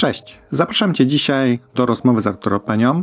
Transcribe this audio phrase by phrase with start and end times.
[0.00, 3.02] Cześć, zapraszam Cię dzisiaj do rozmowy z Arturo Penią,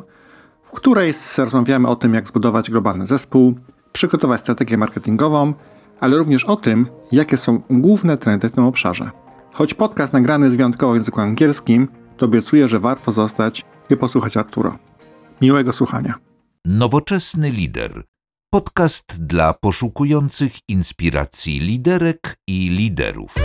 [0.63, 3.55] w której rozmawiamy o tym, jak zbudować globalny zespół,
[3.91, 5.53] przygotować strategię marketingową,
[5.99, 9.11] ale również o tym, jakie są główne trendy w tym obszarze.
[9.53, 11.87] Choć podcast nagrany jest wyjątkowo w języku angielskim,
[12.17, 14.77] to obiecuję, że warto zostać i posłuchać Arturo.
[15.41, 16.13] Miłego słuchania.
[16.65, 18.03] Nowoczesny lider.
[18.53, 23.35] Podcast dla poszukujących inspiracji liderek i liderów.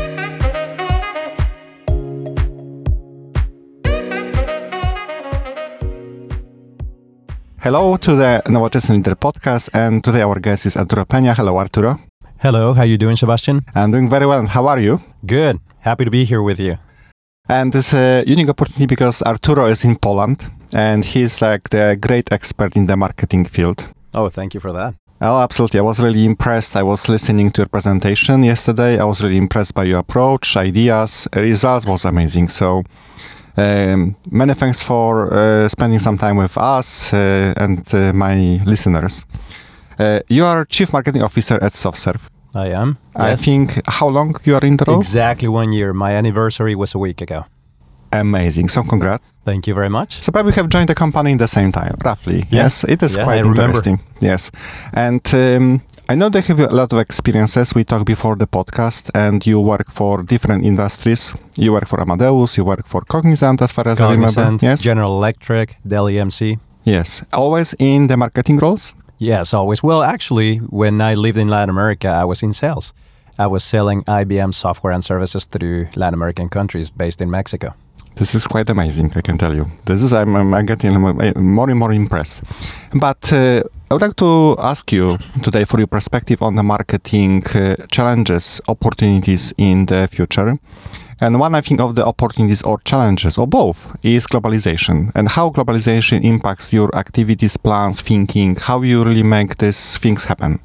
[7.63, 11.37] Hello to the Nowoczesny Leader podcast, and today our guest is Arturo Peña.
[11.37, 12.01] Hello, Arturo.
[12.39, 13.61] Hello, how are you doing, Sebastian?
[13.75, 14.47] I'm doing very well.
[14.47, 15.03] How are you?
[15.27, 15.61] Good.
[15.81, 16.79] Happy to be here with you.
[17.51, 22.33] And it's a unique opportunity because Arturo is in Poland, and he's like the great
[22.33, 23.85] expert in the marketing field.
[24.15, 24.95] Oh, thank you for that.
[25.21, 25.81] Oh, absolutely.
[25.81, 26.77] I was really impressed.
[26.77, 28.99] I was listening to your presentation yesterday.
[28.99, 32.49] I was really impressed by your approach, ideas, results was amazing.
[32.49, 32.85] So
[33.61, 39.25] um, many thanks for uh, spending some time with us uh, and uh, my listeners.
[39.99, 42.21] Uh, you are Chief Marketing Officer at SoftServe.
[42.55, 42.97] I am.
[43.15, 43.45] I yes.
[43.45, 44.99] think how long you are in the role?
[44.99, 45.93] exactly one year.
[45.93, 47.45] My anniversary was a week ago.
[48.13, 48.69] Amazing.
[48.69, 49.33] So congrats.
[49.45, 50.23] Thank you very much.
[50.23, 52.39] So probably have joined the company in the same time, roughly.
[52.51, 52.63] Yeah.
[52.65, 54.01] Yes, it is Yeah, quite interesting.
[54.21, 54.51] Yes,
[54.93, 55.81] and um,
[56.11, 57.73] I know they have a lot of experiences.
[57.73, 61.33] We talked before the podcast, and you work for different industries.
[61.55, 62.57] You work for Amadeus.
[62.57, 64.59] You work for Cognizant, as far as I remember.
[64.61, 64.83] Yes.
[64.83, 66.59] General Electric, Dell EMC.
[66.83, 67.23] yes.
[67.33, 68.93] Always in the marketing roles.
[69.19, 69.85] Yes, always.
[69.85, 72.93] Well, actually, when I lived in Latin America, I was in sales.
[73.39, 77.73] I was selling IBM software and services through Latin American countries based in Mexico.
[78.17, 79.71] This is quite amazing, I can tell you.
[79.85, 82.43] This is I'm, I'm getting more and more impressed.
[82.93, 87.45] But uh, I would like to ask you today for your perspective on the marketing
[87.49, 90.61] uh, challenges, opportunities in the future.
[91.21, 95.51] And one, I think, of the opportunities or challenges, or both, is globalization and how
[95.51, 100.61] globalization impacts your activities, plans, thinking, how you really make these things happen.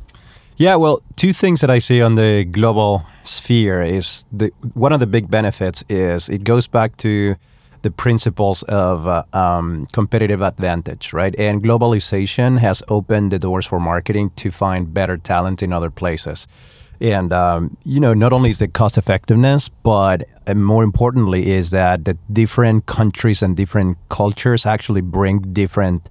[0.58, 5.00] Yeah, well, two things that I see on the global sphere is the one of
[5.00, 7.38] the big benefits is it goes back to
[7.86, 11.36] the principles of uh, um, competitive advantage, right?
[11.38, 16.48] And globalization has opened the doors for marketing to find better talent in other places.
[17.00, 22.06] And um, you know, not only is the cost effectiveness, but more importantly, is that
[22.06, 26.10] the different countries and different cultures actually bring different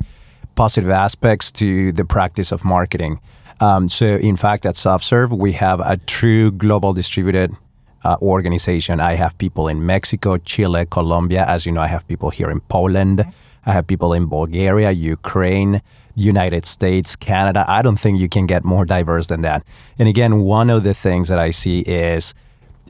[0.54, 3.18] positive aspects to the practice of marketing.
[3.58, 7.56] Um, so, in fact, at SoftServe, we have a true global distributed
[8.04, 9.00] uh, organization.
[9.00, 11.44] I have people in Mexico, Chile, Colombia.
[11.46, 13.24] As you know, I have people here in Poland.
[13.66, 15.80] I have people in Bulgaria, Ukraine,
[16.14, 17.64] United States, Canada.
[17.66, 19.62] I don't think you can get more diverse than that.
[19.98, 22.34] And again, one of the things that I see is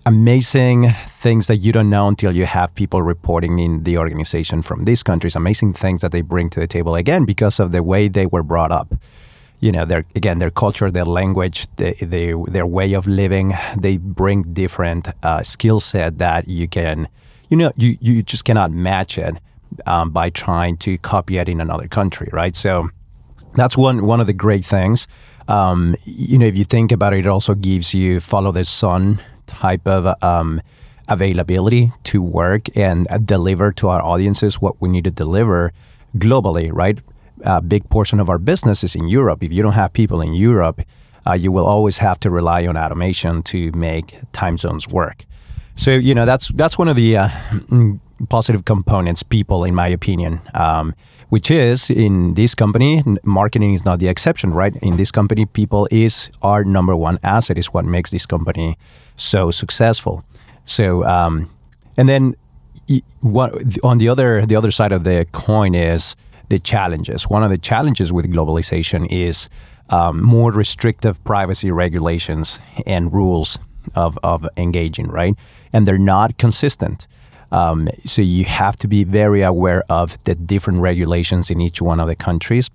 [0.06, 4.84] amazing things that you don't know until you have people reporting in the organization from
[4.84, 5.34] these countries.
[5.36, 8.42] Amazing things that they bring to the table again because of the way they were
[8.42, 8.94] brought up
[9.64, 14.42] you know their again their culture their language they, their way of living they bring
[14.52, 17.08] different uh, skill set that you can
[17.48, 19.34] you know you, you just cannot match it
[19.86, 22.54] um, by trying to copy it in another country right?
[22.54, 22.90] So
[23.54, 25.08] that's one one of the great things.
[25.48, 29.20] Um, you know if you think about it it also gives you follow the sun
[29.46, 30.60] type of um,
[31.08, 35.72] availability to work and deliver to our audiences what we need to deliver
[36.16, 36.98] globally right
[37.42, 39.42] a big portion of our business is in Europe.
[39.42, 40.82] If you don't have people in Europe,
[41.26, 45.24] uh, you will always have to rely on automation to make time zones work.
[45.76, 47.28] So you know that's that's one of the uh,
[48.28, 49.22] positive components.
[49.22, 50.94] People, in my opinion, um,
[51.30, 54.76] which is in this company, marketing is not the exception, right?
[54.82, 57.58] In this company, people is our number one asset.
[57.58, 58.78] Is what makes this company
[59.16, 60.24] so successful.
[60.64, 61.50] So um,
[61.96, 62.36] and then
[63.20, 63.52] what
[63.82, 66.16] on the other the other side of the coin is
[66.48, 67.28] the challenges.
[67.28, 69.48] One of the challenges with globalization is
[69.90, 73.58] um, more restrictive privacy regulations and rules
[73.94, 75.34] of, of engaging, right?
[75.72, 77.06] And they're not consistent.
[77.52, 82.00] Um, so you have to be very aware of the different regulations in each one
[82.00, 82.70] of the countries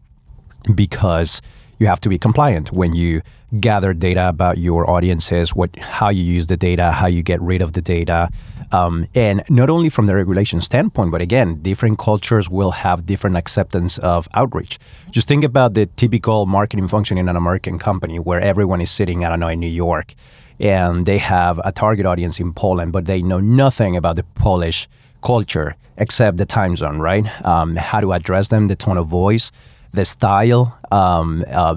[0.74, 1.42] because
[1.80, 3.22] you have to be compliant when you
[3.60, 7.62] gather data about your audiences, what how you use the data, how you get rid
[7.62, 8.30] of the data,
[8.72, 13.36] um, and not only from the regulation standpoint, but again, different cultures will have different
[13.36, 14.78] acceptance of outreach.
[15.10, 19.26] Just think about the typical marketing function in an American company where everyone is sitting,
[19.26, 20.14] I don't know, in New York,
[20.60, 24.88] and they have a target audience in Poland, but they know nothing about the Polish
[25.22, 27.26] culture except the time zone, right?
[27.46, 29.52] Um, how to address them, the tone of voice,
[29.94, 31.76] the style, um, uh,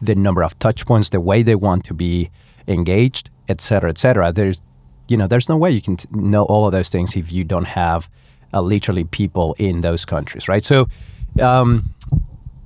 [0.00, 2.30] the number of touch points, the way they want to be
[2.66, 4.32] engaged, et cetera, et cetera.
[4.32, 4.60] There's,
[5.08, 7.44] you know, there's no way you can t- know all of those things if you
[7.44, 8.08] don't have
[8.54, 10.62] uh, literally people in those countries, right?
[10.62, 10.88] So,
[11.40, 11.94] um,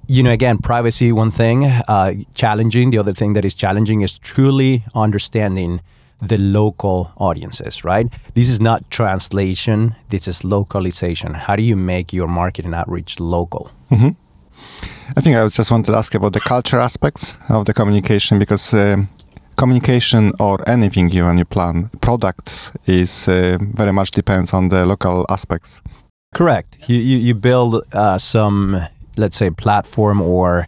[0.09, 2.91] you know, again, privacy, one thing, uh, challenging.
[2.91, 5.81] The other thing that is challenging is truly understanding
[6.23, 8.07] the local audiences, right?
[8.35, 11.35] This is not translation, this is localization.
[11.35, 13.71] How do you make your marketing outreach local?
[13.91, 14.11] Mm-hmm.
[15.17, 18.75] I think I just wanted to ask about the culture aspects of the communication because
[18.75, 18.97] uh,
[19.57, 24.85] communication or anything you when you plan products is uh, very much depends on the
[24.85, 25.81] local aspects.
[26.35, 26.77] Correct.
[26.89, 28.81] You you, you build uh, some
[29.17, 30.67] let's say platform or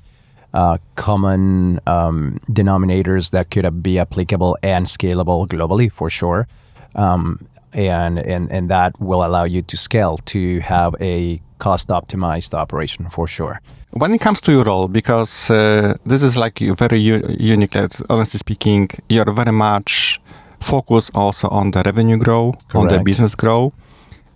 [0.54, 6.48] uh, common um, denominators that could be applicable and scalable globally for sure.
[6.94, 12.54] Um, and, and, and that will allow you to scale to have a cost optimized
[12.54, 13.60] operation for sure.
[13.92, 17.76] When it comes to your role, because uh, this is like very unique,
[18.10, 20.20] honestly speaking, you're very much
[20.60, 22.74] focused also on the revenue grow, Correct.
[22.74, 23.72] on the business grow,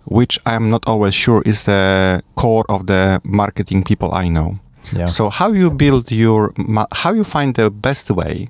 [0.05, 4.59] which I'm not always sure is the core of the marketing people I know.
[4.91, 5.05] Yeah.
[5.05, 6.53] So how you build your
[6.91, 8.49] how you find the best way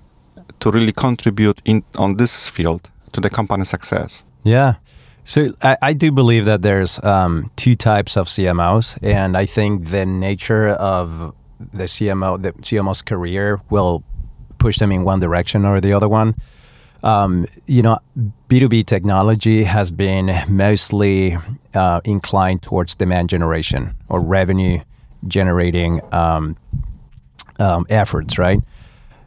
[0.60, 4.24] to really contribute in on this field to the company success?
[4.44, 4.76] Yeah.
[5.26, 9.90] So I, I do believe that there's um, two types of CMOs, and I think
[9.90, 11.34] the nature of
[11.74, 14.04] the CMO, the CMO's career, will
[14.58, 16.36] push them in one direction or the other one.
[17.04, 18.00] Um, you know,
[18.50, 21.38] B2B technology has been mostly
[21.74, 24.80] uh, inclined towards demand generation or revenue
[25.28, 26.56] generating um,
[27.60, 28.62] um, efforts, right?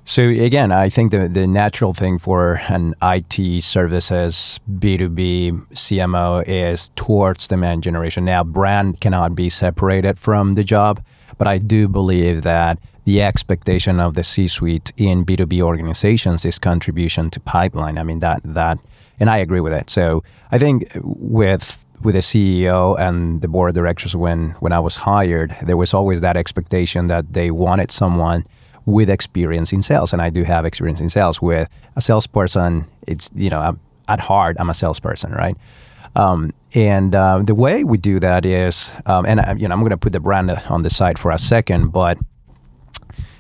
[0.09, 6.91] So again, I think the, the natural thing for an IT services B2B CMO is
[6.95, 8.25] towards demand generation.
[8.25, 11.03] Now, brand cannot be separated from the job,
[11.39, 17.29] but I do believe that the expectation of the C-suite in B2B organizations is contribution
[17.31, 17.99] to pipeline.
[17.99, 18.79] I mean that that
[19.19, 19.91] and I agree with it.
[19.91, 20.23] So
[20.53, 24.95] I think with with the CEO and the board of directors when when I was
[24.95, 28.45] hired, there was always that expectation that they wanted someone
[28.87, 31.43] with experience in sales, and I do have experience in sales.
[31.43, 35.57] With a salesperson, it's you know I'm, at heart I'm a salesperson, right?
[36.15, 39.81] Um, and uh, the way we do that is, um, and I, you know I'm
[39.81, 42.17] going to put the brand on the side for a second, but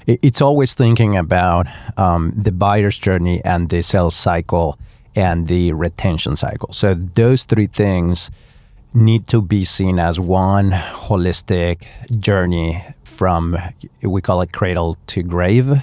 [0.07, 1.67] it, it's always thinking about
[1.97, 4.79] um, the buyer's journey and the sales cycle
[5.15, 6.73] and the retention cycle.
[6.73, 8.31] So those three things
[8.95, 11.87] need to be seen as one holistic
[12.21, 13.57] journey from
[14.03, 15.83] we call it cradle to grave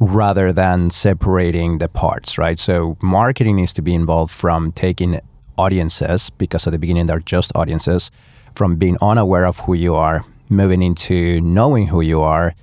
[0.00, 2.58] rather than separating the parts, right?
[2.58, 5.20] So marketing needs to be involved from taking
[5.56, 8.10] audiences because at the beginning they're just audiences
[8.54, 12.54] from being unaware of who you are, moving into knowing who you are,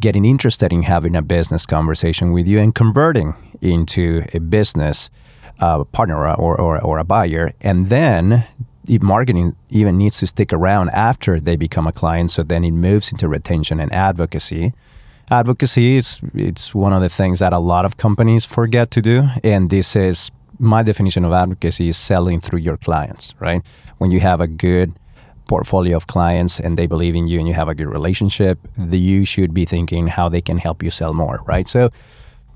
[0.00, 5.10] getting interested in having a business conversation with you and converting into a business
[5.60, 8.46] uh, partner or, or, or a buyer, and then
[8.88, 12.30] marketing even needs to stick around after they become a client.
[12.30, 14.72] So then it moves into retention and advocacy.
[15.30, 19.28] Advocacy is it's one of the things that a lot of companies forget to do,
[19.44, 23.34] and this is my definition of advocacy is selling through your clients.
[23.38, 23.62] Right
[23.98, 24.92] when you have a good
[25.46, 28.98] portfolio of clients and they believe in you and you have a good relationship, the,
[28.98, 31.40] you should be thinking how they can help you sell more.
[31.46, 31.90] Right so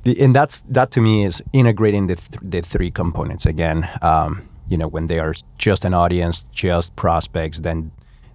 [0.02, 3.88] the, and that's that to me is integrating the, th- the three components again.
[4.02, 7.90] Um, you know, when they are just an audience, just prospects, then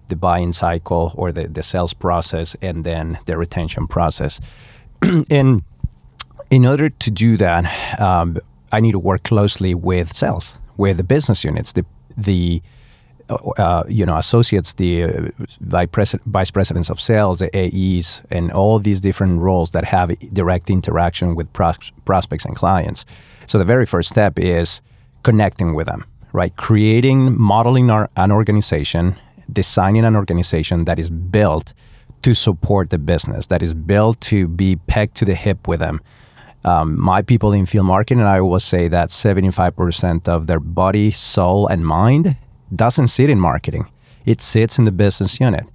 [0.08, 4.40] the buying cycle or the, the sales process, and then the retention process.
[5.30, 5.62] and
[6.50, 8.38] in order to do that, um,
[8.72, 11.84] I need to work closely with sales, with the business units, the
[12.16, 12.60] the
[13.28, 15.28] uh, you know associates, the uh,
[16.26, 21.34] vice presidents of sales, the AEs, and all these different roles that have direct interaction
[21.34, 23.04] with pros- prospects and clients.
[23.46, 24.82] So the very first step is
[25.22, 26.54] connecting with them, right?
[26.56, 29.16] Creating, modeling our, an organization,
[29.52, 31.72] designing an organization that is built
[32.22, 36.00] to support the business, that is built to be pegged to the hip with them.
[36.64, 41.66] Um, my people in field marketing, I always say that 75% of their body, soul,
[41.66, 42.36] and mind
[42.74, 43.88] doesn't sit in marketing.
[44.26, 45.66] It sits in the business unit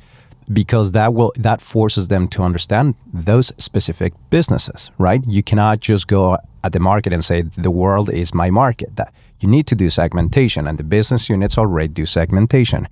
[0.53, 5.21] because that will that forces them to understand those specific businesses, right?
[5.25, 8.95] You cannot just go at the market and say the world is my market.
[8.95, 12.87] That you need to do segmentation, and the business units already do segmentation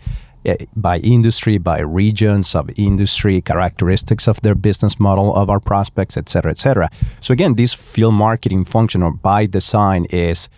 [0.45, 6.17] eh, by industry, by regions of industry, characteristics of their business model, of our prospects,
[6.17, 6.89] et cetera, et cetera.
[7.21, 10.49] So again, this field marketing function or by design is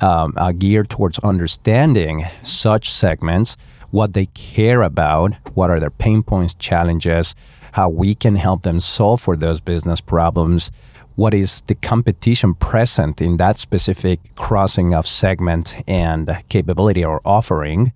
[0.00, 3.56] um, uh, geared towards understanding such segments,
[3.90, 7.34] what they care about, what are their pain points, challenges,
[7.72, 10.70] how we can help them solve for those business problems,
[11.16, 17.92] what is the competition present in that specific crossing of segment and capability or offering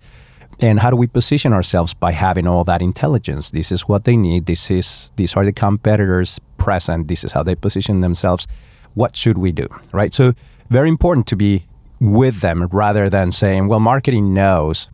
[0.59, 3.51] and how do we position ourselves by having all that intelligence?
[3.51, 4.47] This is what they need.
[4.47, 7.07] This is these are the competitors present.
[7.07, 8.47] This is how they position themselves.
[8.95, 9.67] What should we do?
[9.91, 10.13] Right.
[10.13, 10.33] So
[10.69, 11.67] very important to be
[11.99, 14.89] with them rather than saying, well, marketing knows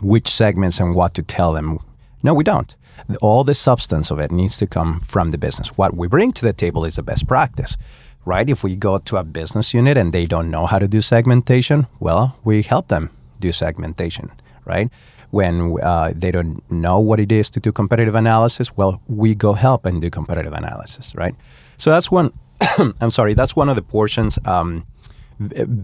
[0.00, 1.78] which segments and what to tell them.
[2.22, 2.76] No, we don't.
[3.20, 5.68] All the substance of it needs to come from the business.
[5.76, 7.76] What we bring to the table is a best practice,
[8.24, 8.48] right?
[8.48, 11.86] If we go to a business unit and they don't know how to do segmentation,
[11.98, 13.10] well, we help them
[13.40, 14.30] do segmentation,
[14.64, 14.88] right?
[15.30, 19.54] When uh, they don't know what it is to do competitive analysis, well, we go
[19.54, 21.34] help and do competitive analysis, right?
[21.78, 22.32] So that's one.
[23.00, 24.38] I'm sorry, that's one of the portions.
[24.44, 24.84] Um,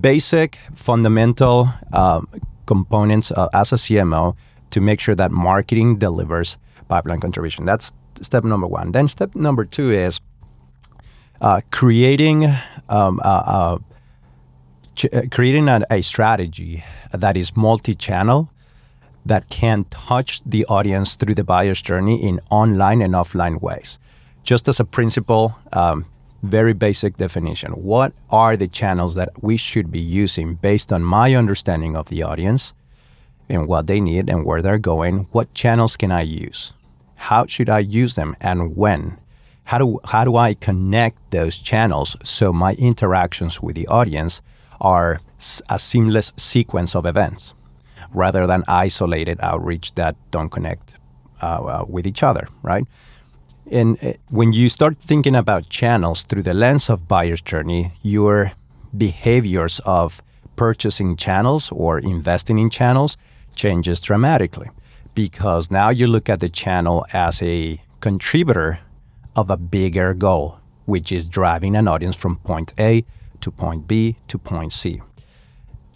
[0.00, 2.28] basic, fundamental um,
[2.66, 4.36] components uh, as a CMO
[4.70, 6.58] to make sure that marketing delivers
[6.88, 7.64] pipeline contribution.
[7.64, 8.92] That's step number one.
[8.92, 10.20] Then step number two is
[11.40, 12.46] uh, creating
[12.88, 13.78] um, uh
[14.94, 18.50] ch- uh, creating a, a strategy that is multi-channel
[19.24, 23.98] that can touch the audience through the buyer's journey in online and offline ways.
[24.42, 26.06] Just as a principle, um,
[26.42, 27.72] very basic definition.
[27.72, 32.22] What are the channels that we should be using based on my understanding of the
[32.22, 32.74] audience
[33.48, 35.26] and what they need and where they're going?
[35.32, 36.72] What channels can I use?
[37.16, 39.18] How should I use them and when?
[39.64, 44.40] How do, how do I connect those channels so my interactions with the audience
[44.80, 45.20] are
[45.68, 47.54] a seamless sequence of events
[48.14, 50.98] rather than isolated outreach that don't connect
[51.42, 52.84] uh, uh, with each other, right?
[53.70, 58.52] And uh, when you start thinking about channels through the lens of buyer's journey, your
[58.96, 60.22] behaviors of
[60.56, 63.16] purchasing channels or investing in channels
[63.58, 64.70] changes dramatically
[65.14, 68.78] because now you look at the channel as a contributor
[69.36, 73.04] of a bigger goal, which is driving an audience from point A
[73.40, 75.02] to point B to point C.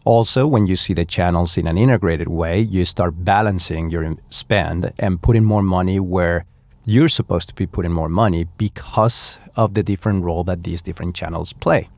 [0.04, 4.92] Also, when you see the channels in an integrated way, you start balancing your spend
[4.98, 6.44] and putting more money where
[6.84, 11.14] you're supposed to be putting more money because of the different role that these different
[11.14, 11.88] channels play,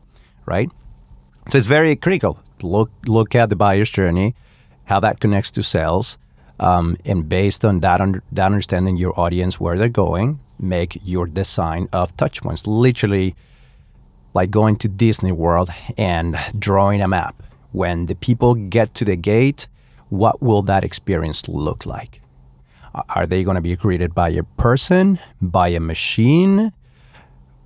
[0.44, 0.70] right?
[1.48, 2.38] So it's very critical.
[2.62, 4.34] Look look at the buyer's journey,
[4.84, 6.18] how that connects to sales,
[6.60, 8.00] um, and based on that,
[8.32, 12.66] that understanding your audience where they're going, make your design of touch points.
[12.66, 13.34] Literally,
[14.34, 17.42] like going to Disney World and drawing a map.
[17.72, 19.66] When the people get to the gate,
[20.08, 22.20] what will that experience look like?
[23.08, 26.72] Are they going to be greeted by a person, by a machine?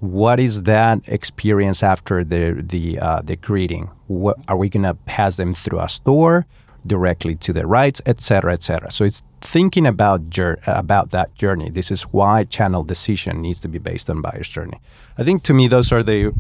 [0.01, 3.91] What is that experience after the the uh, the greeting?
[4.07, 6.47] What are we going to pass them through a store,
[6.88, 8.90] directly to the right, etc., etc.
[8.90, 10.23] So it's thinking about
[10.66, 11.71] about that journey.
[11.71, 14.80] This is why channel decision needs to be based on buyer's journey.
[15.16, 16.33] I think to me those are the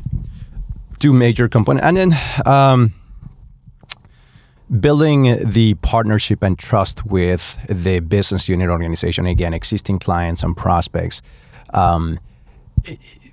[0.98, 2.18] two major components, and then.
[2.44, 2.94] Um,
[4.80, 11.22] building the partnership and trust with the business unit organization again existing clients and prospects
[11.72, 12.20] um,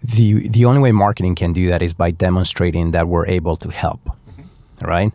[0.02, 3.70] the the only way marketing can do that is by demonstrating that we're able to
[3.70, 4.86] help mm-hmm.
[4.86, 5.12] right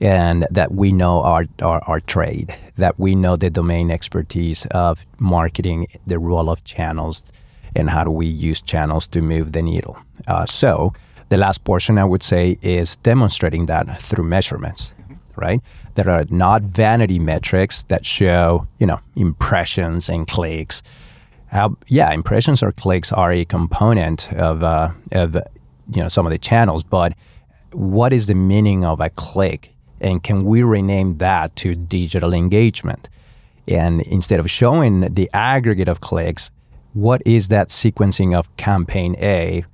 [0.00, 5.04] and that we know our, our, our trade that we know the domain expertise of
[5.18, 7.22] marketing the role of channels
[7.74, 10.92] and how do we use channels to move the needle uh, so
[11.28, 14.94] the last portion i would say is demonstrating that through measurements
[15.38, 15.60] right?
[15.94, 20.82] That are not vanity metrics that show, you know, impressions and clicks.
[21.46, 26.32] How, yeah, impressions or clicks are a component of, uh, of, you know, some of
[26.32, 27.14] the channels, but
[27.72, 29.74] what is the meaning of a click?
[30.00, 33.08] And can we rename that to digital engagement?
[33.66, 36.50] And instead of showing the aggregate of clicks,
[36.94, 39.64] what is that sequencing of campaign A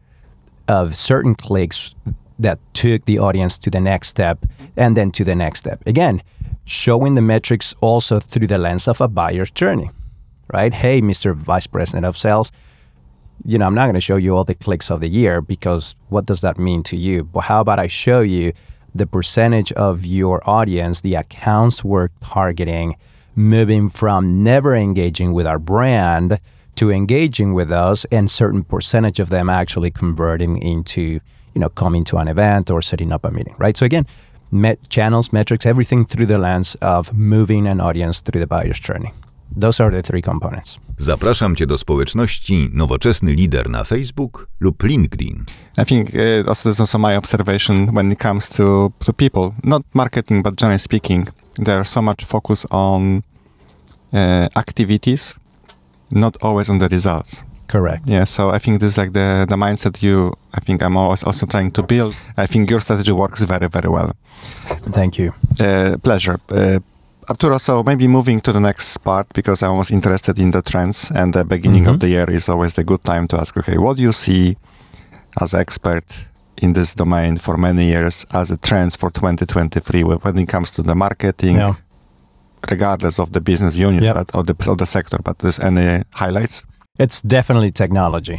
[0.68, 1.94] of certain clicks
[2.38, 4.44] that took the audience to the next step
[4.76, 5.82] and then to the next step.
[5.86, 6.22] Again,
[6.64, 9.90] showing the metrics also through the lens of a buyer's journey,
[10.52, 10.72] right?
[10.72, 11.34] Hey, Mr.
[11.34, 12.50] Vice President of Sales,
[13.44, 15.96] you know, I'm not going to show you all the clicks of the year because
[16.08, 17.24] what does that mean to you?
[17.24, 18.52] But how about I show you
[18.94, 22.96] the percentage of your audience, the accounts we're targeting,
[23.34, 26.38] moving from never engaging with our brand
[26.76, 31.20] to engaging with us and certain percentage of them actually converting into
[31.54, 33.76] you know, coming to an event or setting up a meeting, right?
[33.76, 34.06] So again,
[34.50, 39.12] met channels, metrics, everything through the lens of moving an audience through the buyer's journey.
[39.56, 40.78] Those are the three components.
[40.98, 45.44] Zapraszam Cię do społeczności Nowoczesny Lider na Facebook lub LinkedIn.
[45.78, 49.50] I think uh, also this is also my observation when it comes to, to people,
[49.64, 51.28] not marketing, but generally speaking,
[51.64, 53.22] there's so much focus on
[54.12, 55.34] uh, activities,
[56.10, 57.42] not always on the results.
[57.66, 58.06] Correct.
[58.06, 58.24] Yeah.
[58.24, 60.32] So I think this is like the the mindset you.
[60.52, 62.14] I think I'm always also trying to build.
[62.36, 64.12] I think your strategy works very very well.
[64.92, 65.32] Thank you.
[65.58, 66.38] Uh, pleasure.
[66.50, 66.78] Uh,
[67.28, 71.10] Arturo, so maybe moving to the next part because I was interested in the trends,
[71.14, 72.00] and the beginning of Mhm.
[72.00, 74.56] the year is always the good time to ask, okay, what do you see
[75.40, 76.04] as expert
[76.62, 80.82] in this domain for many years as a trends for 2023 when it comes to
[80.82, 81.74] the marketing, Yeah.
[82.70, 84.14] regardless of the business unit Yep.
[84.14, 85.18] but of the, of the sector?
[85.24, 86.62] But there's any highlights?
[86.98, 88.38] It's definitely technology.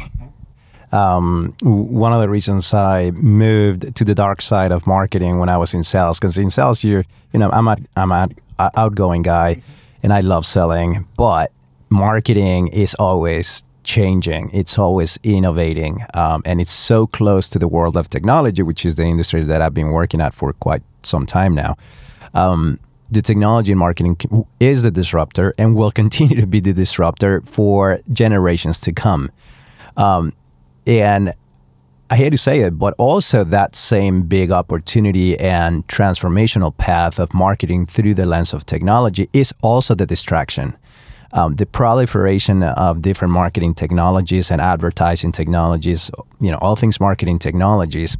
[0.92, 1.54] Um,
[2.00, 5.74] one of the reasons I moved to the dark side of marketing when I was
[5.74, 8.12] in sales, because in sales, you're, you know, I'm a, I'm
[8.60, 9.62] an outgoing guy,
[10.04, 11.52] and I love selling, but
[11.90, 14.50] marketing is always changing.
[14.52, 18.96] It's always innovating, um, and it's so close to the world of technology, which is
[18.96, 21.78] the industry that I've been working at for quite some time now.
[22.34, 22.80] Um,
[23.12, 24.18] the technology in marketing
[24.60, 29.32] is the disruptor and will continue to be the disruptor for generations to come.
[29.98, 30.34] Um,
[30.88, 31.34] and
[32.08, 37.34] I hate to say it, but also that same big opportunity and transformational path of
[37.34, 40.78] marketing through the lens of technology is also the distraction.
[41.34, 47.40] Um, the proliferation of different marketing technologies and advertising technologies, you know, all things marketing
[47.40, 48.16] technologies,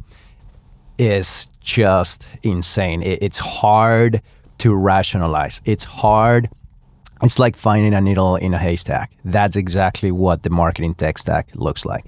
[0.98, 3.02] is just insane.
[3.02, 4.20] It, it's hard
[4.58, 5.62] to rationalize.
[5.64, 6.50] It's hard.
[7.22, 9.12] It's like finding a needle in a haystack.
[9.24, 12.04] That's exactly what the marketing tech stack looks like.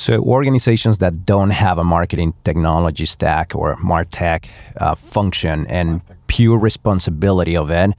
[0.00, 4.46] So organizations that don't have a marketing technology stack or MarTech
[4.78, 7.90] uh, function and pure responsibility of it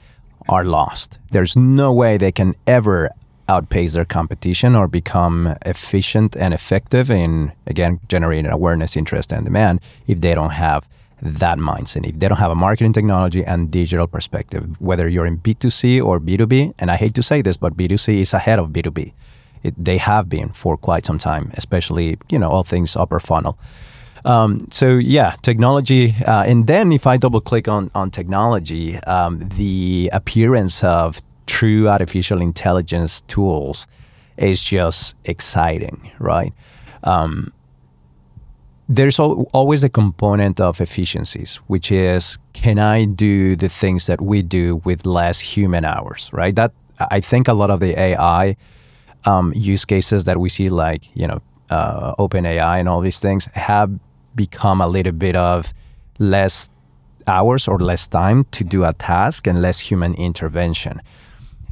[0.49, 1.19] are lost.
[1.29, 3.11] There's no way they can ever
[3.47, 9.79] outpace their competition or become efficient and effective in again generating awareness, interest, and demand
[10.07, 10.89] if they don't have
[11.21, 12.09] that mindset.
[12.09, 16.19] If they don't have a marketing technology and digital perspective, whether you're in B2C or
[16.19, 19.13] B2B, and I hate to say this, but B2C is ahead of B2B
[19.63, 23.57] it, they have been for quite some time, especially you know all things upper funnel.
[24.23, 29.39] Um, so yeah, technology, uh, and then if I double click on on technology, um,
[29.57, 33.87] the appearance of true artificial intelligence tools
[34.37, 36.53] is just exciting, right?
[37.03, 37.51] Um,
[38.87, 44.21] there's al- always a component of efficiencies, which is can I do the things that
[44.21, 46.55] we do with less human hours, right?
[46.55, 46.73] That
[47.09, 48.55] I think a lot of the AI
[49.25, 53.45] um, use cases that we see, like you know, uh, OpenAI and all these things,
[53.53, 53.91] have
[54.35, 55.73] become a little bit of
[56.19, 56.69] less
[57.27, 61.01] hours or less time to do a task and less human intervention.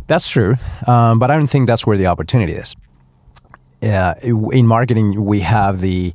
[0.07, 0.55] That's true,
[0.87, 2.75] um, but I don't think that's where the opportunity is.
[3.81, 6.13] Uh, in marketing, we have the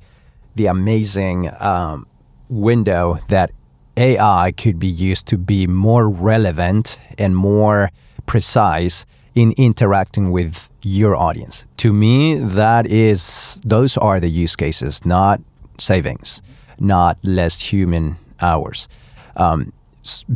[0.57, 2.07] the amazing um,
[2.49, 3.51] window that
[3.97, 7.90] AI could be used to be more relevant and more
[8.27, 11.64] precise in interacting with your audience.
[11.79, 15.40] To me, that is those are the use cases, not
[15.79, 16.42] savings,
[16.79, 18.88] not less human hours.
[19.37, 19.73] Um,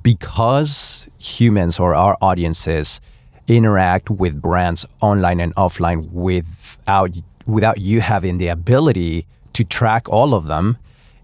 [0.03, 3.01] because humans or our audiences
[3.47, 7.11] interact with brands online and offline without
[7.47, 10.77] without you having the ability to track all of them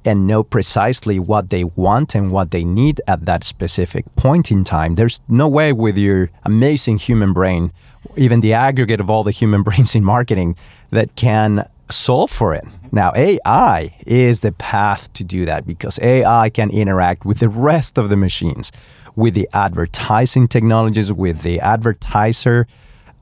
[0.05, 4.65] and know precisely what they want and what they need at that specific point in
[4.65, 4.95] time.
[4.95, 7.73] There's no way with your amazing human brain,
[8.17, 10.57] even the aggregate of all the human brains in marketing,
[10.91, 12.65] that can solve for it.
[12.93, 17.99] Now, AI is the path to do that because AI can interact with the rest
[17.99, 18.73] of the machines,
[19.17, 22.67] with the advertising technologies, with the advertiser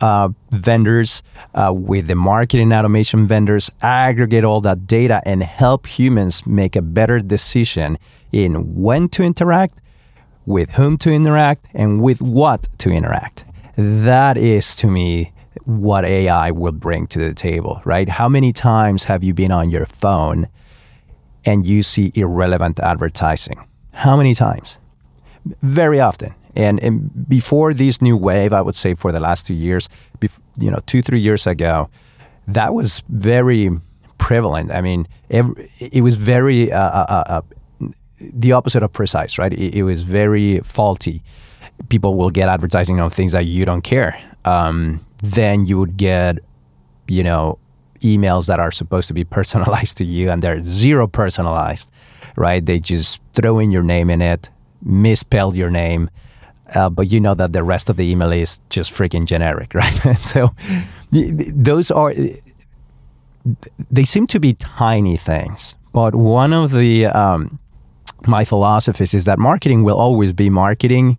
[0.03, 1.23] uh, vendors,
[1.55, 6.83] uh, with the marketing automation vendors, aggregate all that data and help humans make a
[6.83, 7.97] better decision
[8.33, 9.79] in when to interact,
[10.45, 13.45] with whom to interact, and with what to interact.
[13.77, 15.33] That is to me
[15.65, 18.09] what AI will bring to the table, right?
[18.09, 20.49] How many times have you been on your phone
[21.45, 23.65] and you see irrelevant advertising?
[23.95, 24.79] How many times?
[25.63, 26.35] Very often.
[26.55, 29.89] And, and before this new wave, I would say for the last two years,
[30.21, 31.89] bef- you know, two, three years ago,
[32.47, 33.71] that was very
[34.19, 34.71] prevalent.
[34.71, 37.43] I mean, every, it was very uh, uh, uh,
[38.21, 39.53] the opposite of precise, right?
[39.53, 41.23] It, it, was very faulty.
[41.89, 44.21] People will get advertising on things that you don't care.
[44.45, 46.39] Um, then you would get,
[47.09, 47.59] you know,
[48.01, 51.91] emails that are supposed to be personalized to you and they're zero personalized,
[52.37, 52.65] right?
[52.65, 54.51] They just throw in your name in it,
[54.83, 56.11] misspell your name,
[56.75, 60.17] uh, but you know that the rest of the email is just freaking generic, right?
[60.17, 60.51] so
[61.11, 62.15] those are
[63.91, 67.59] they seem to be tiny things, but one of the um,
[68.27, 71.19] my philosophies is that marketing will always be marketing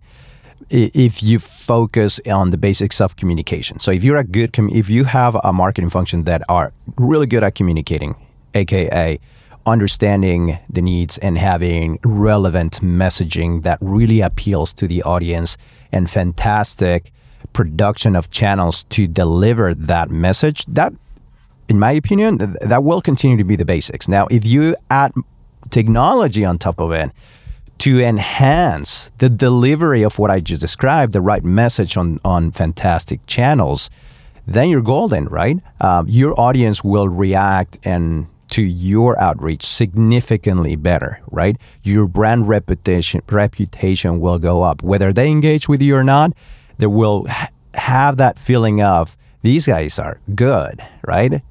[0.70, 3.78] if you focus on the basics of communication.
[3.78, 7.26] So if you're a good, com- if you have a marketing function that are really
[7.26, 8.16] good at communicating,
[8.54, 9.20] aka
[9.66, 15.56] understanding the needs and having relevant messaging that really appeals to the audience
[15.92, 17.12] and fantastic
[17.52, 20.92] production of channels to deliver that message, that,
[21.68, 24.08] in my opinion, th- that will continue to be the basics.
[24.08, 25.12] Now, if you add
[25.70, 27.10] technology on top of it
[27.78, 33.24] to enhance the delivery of what I just described, the right message on, on fantastic
[33.26, 33.90] channels,
[34.46, 35.58] then you're golden, right?
[35.80, 41.56] Um, your audience will react and to your outreach significantly better, right?
[41.82, 44.80] Your brand reputation reputation will go up.
[44.80, 46.32] Whether they engage with you or not,
[46.78, 51.42] they will ha- have that feeling of these guys are good, right?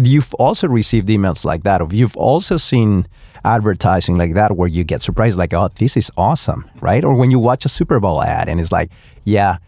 [0.00, 3.06] You've also received emails like that, or you've also seen
[3.44, 7.04] advertising like that where you get surprised, like, oh, this is awesome, right?
[7.04, 8.90] Or when you watch a Super Bowl ad and it's like,
[9.24, 9.58] yeah,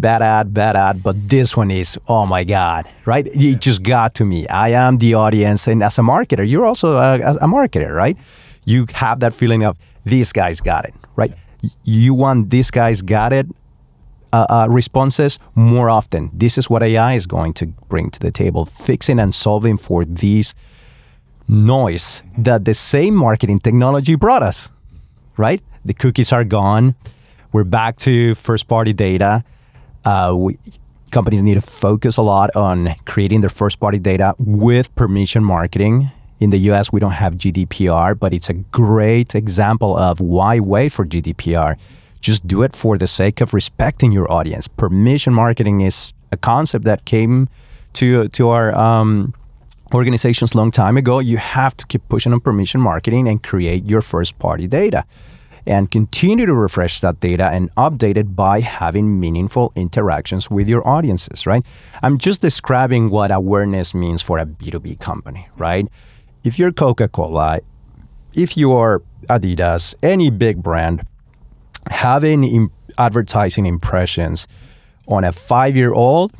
[0.00, 3.26] bad ad, bad ad, but this one is, oh my God, right?
[3.26, 4.46] It just got to me.
[4.48, 5.66] I am the audience.
[5.66, 8.16] And as a marketer, you're also a, a marketer, right?
[8.64, 11.32] You have that feeling of, these guys got it, right?
[11.84, 13.46] You want these guys got it
[14.32, 16.30] uh, uh, responses more often.
[16.32, 20.04] This is what AI is going to bring to the table, fixing and solving for
[20.04, 20.54] these
[21.48, 24.70] noise that the same marketing technology brought us,
[25.36, 25.62] right?
[25.84, 26.94] The cookies are gone.
[27.52, 29.44] We're back to first party data.
[30.06, 30.58] Uh, we,
[31.10, 36.10] companies need to focus a lot on creating their first party data with permission marketing.
[36.38, 40.92] In the US, we don't have GDPR, but it's a great example of why wait
[40.92, 41.76] for GDPR.
[42.20, 44.68] Just do it for the sake of respecting your audience.
[44.68, 47.48] Permission marketing is a concept that came
[47.94, 49.34] to to our um,
[49.92, 51.18] organizations long time ago.
[51.18, 55.04] You have to keep pushing on permission marketing and create your first party data
[55.66, 60.86] and continue to refresh that data and update it by having meaningful interactions with your
[60.86, 61.64] audiences, right?
[62.02, 65.88] I'm just describing what awareness means for a B2B company, right?
[66.44, 67.60] If you're Coca Cola,
[68.32, 71.04] if you're Adidas, any big brand,
[71.90, 74.46] having Im- advertising impressions
[75.08, 76.32] on a five year old,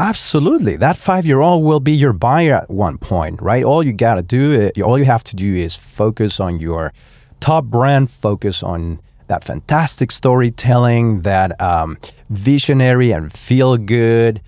[0.00, 0.76] absolutely.
[0.76, 3.62] That five year old will be your buyer at one point, right?
[3.62, 6.92] All you got to do, eh, all you have to do is focus on your
[7.40, 11.98] top brand focus on that fantastic storytelling, that um,
[12.30, 14.40] visionary and feel good,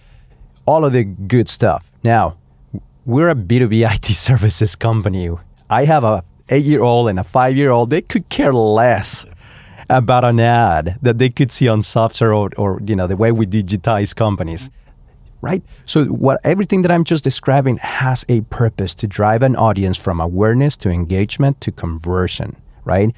[0.66, 1.90] all of the good stuff.
[2.02, 2.36] Now,
[3.04, 5.30] we're a B2B IT services company.
[5.70, 7.90] I have a eight year old and a five year old.
[7.90, 9.26] They could care less
[9.88, 13.30] about an ad that they could see on software or, or you know the way
[13.30, 14.70] we digitize companies
[15.42, 19.96] right so what everything that i'm just describing has a purpose to drive an audience
[19.96, 23.14] from awareness to engagement to conversion right?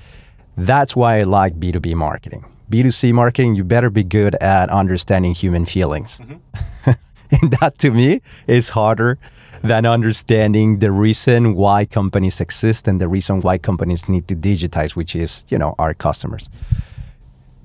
[0.57, 2.45] That's why I like B2B marketing.
[2.71, 6.21] B2C marketing, you better be good at understanding human feelings.
[6.21, 6.91] Mm-hmm.
[7.43, 9.19] and that to me is harder
[9.63, 14.97] than understanding the reason why companies exist and the reason why companies need to digitize,
[14.97, 16.51] which is, you know, our customers.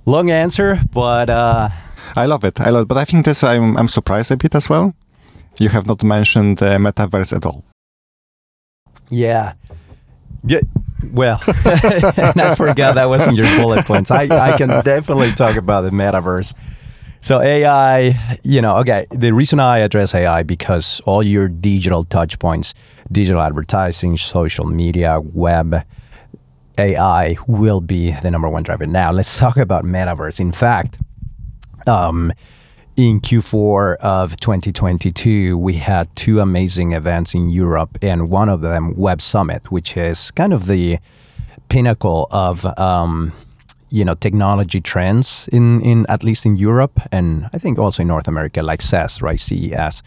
[0.05, 1.69] Long answer, but uh,
[2.15, 2.59] I love it.
[2.59, 2.87] I love it.
[2.87, 4.93] But I think this I'm I'm surprised a bit as well.
[5.59, 7.63] You have not mentioned the metaverse at all.
[9.09, 9.53] Yeah.
[10.45, 10.61] Yeah,
[11.11, 14.11] well, I forgot that wasn't your bullet points.
[14.11, 16.53] I, I can definitely talk about the metaverse.
[17.21, 22.37] So AI, you know, okay, the reason I address AI because all your digital touch
[22.39, 22.73] points,
[23.11, 25.85] digital advertising, social media, web,
[26.77, 28.85] AI will be the number one driver.
[28.85, 30.39] Now, let's talk about metaverse.
[30.41, 30.97] In fact,
[31.87, 32.33] um,
[32.95, 38.93] in Q4 of 2022, we had two amazing events in Europe, and one of them,
[38.95, 40.99] Web Summit, which is kind of the
[41.69, 43.33] pinnacle of um,
[43.89, 48.07] you know technology trends in in at least in Europe, and I think also in
[48.07, 49.39] North America, like CES, right?
[49.39, 50.03] CES.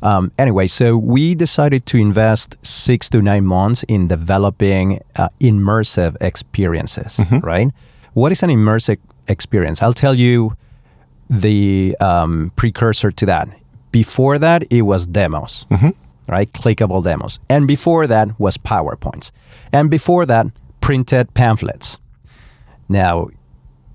[0.00, 6.16] Um, anyway, so we decided to invest six to nine months in developing uh, immersive
[6.20, 7.38] experiences, mm-hmm.
[7.38, 7.68] right?
[8.14, 9.82] What is an immersive experience?
[9.82, 10.56] I'll tell you
[11.28, 13.48] the um, precursor to that.
[13.92, 15.90] Before that, it was demos, mm-hmm.
[16.30, 16.52] right?
[16.52, 17.38] Clickable demos.
[17.48, 19.30] And before that was PowerPoints.
[19.72, 20.46] And before that,
[20.80, 21.98] printed pamphlets.
[22.88, 23.28] Now,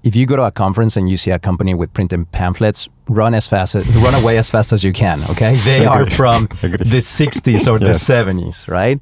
[0.03, 3.33] if you go to a conference and you see a company with printed pamphlets, run
[3.33, 5.23] as fast as run away as fast as you can.
[5.29, 8.05] Okay, they are from the '60s or yes.
[8.05, 8.99] the '70s, right?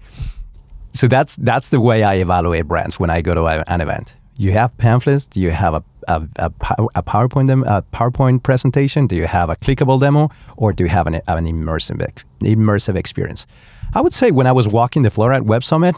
[0.93, 4.15] So that's that's the way I evaluate brands when I go to a, an event.
[4.37, 5.25] You have pamphlets.
[5.25, 6.51] Do you have a a, a,
[6.95, 9.07] a PowerPoint a PowerPoint presentation?
[9.07, 12.95] Do you have a clickable demo, or do you have an, an immersive ex- immersive
[12.95, 13.45] experience?
[13.93, 15.95] I would say when I was walking the floor at Web Summit,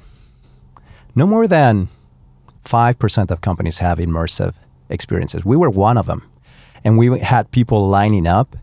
[1.16, 1.90] no more than
[2.64, 4.56] five percent of companies have immersive
[4.90, 5.46] experiences.
[5.46, 6.28] We were one of them,
[6.84, 8.56] and we had people lining up,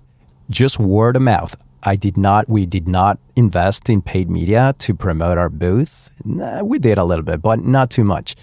[0.49, 1.57] just word of mouth.
[1.83, 2.49] I did not.
[2.49, 6.11] We did not invest in paid media to promote our booth.
[6.25, 8.37] Nah, we did a little bit, but not too much.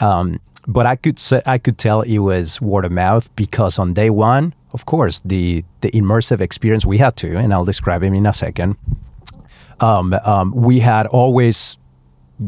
[0.00, 3.94] Um, but I could say I could tell it was word of mouth because on
[3.94, 8.12] day one, of course, the the immersive experience we had to, and I'll describe it
[8.12, 8.76] in a second.
[9.80, 11.78] Um, um, we had always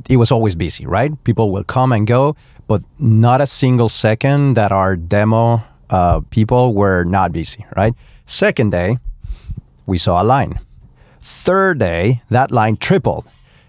[0.08, 1.12] it was always busy, right?
[1.24, 6.74] People will come and go, but not a single second that our demo uh, people
[6.74, 7.94] were not busy, right?
[8.26, 8.98] Second day,
[9.86, 10.58] we saw a line.
[11.22, 13.24] Third day, that line tripled.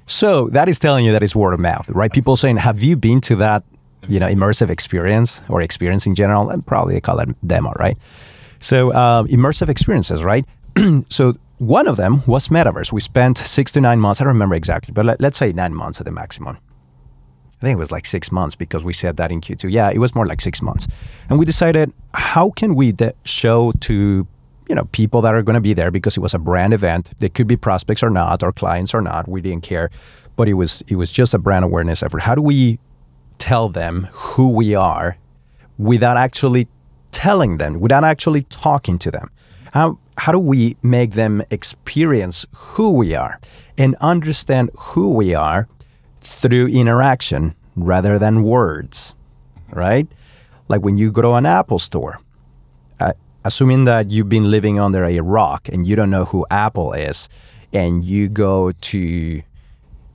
[0.08, 2.12] So that is telling you that it's word of mouth, right?
[2.12, 3.64] People saying, "Have you been to that,
[4.08, 7.98] you know, immersive experience or experience in general?" And probably they call it demo, right?
[8.60, 10.46] So um, immersive experiences, right?
[11.10, 12.92] so one of them was metaverse.
[12.92, 14.22] We spent six to nine months.
[14.22, 16.58] I don't remember exactly, but let, us say nine months at the maximum.
[17.60, 19.72] I think it was like six months because we said that in Q2.
[19.72, 20.88] Yeah, it was more like six months,
[21.30, 24.28] and we decided how can we de- show to
[24.70, 27.12] you know people that are going to be there because it was a brand event.
[27.20, 29.28] They could be prospects or not, or clients or not.
[29.28, 29.90] We didn't care,
[30.36, 32.20] but it was it was just a brand awareness effort.
[32.22, 32.78] How do we
[33.38, 35.18] tell them who we are
[35.78, 36.68] without actually
[37.12, 39.30] telling them, without actually talking to them?
[39.74, 43.40] How how do we make them experience who we are
[43.78, 45.68] and understand who we are
[46.22, 49.16] through interaction rather than words,
[49.72, 50.08] right?
[50.68, 52.20] Like when you go to an Apple store,
[53.00, 53.14] uh,
[53.46, 57.30] assuming that you've been living under a rock and you don't know who Apple is,
[57.72, 59.42] and you go to,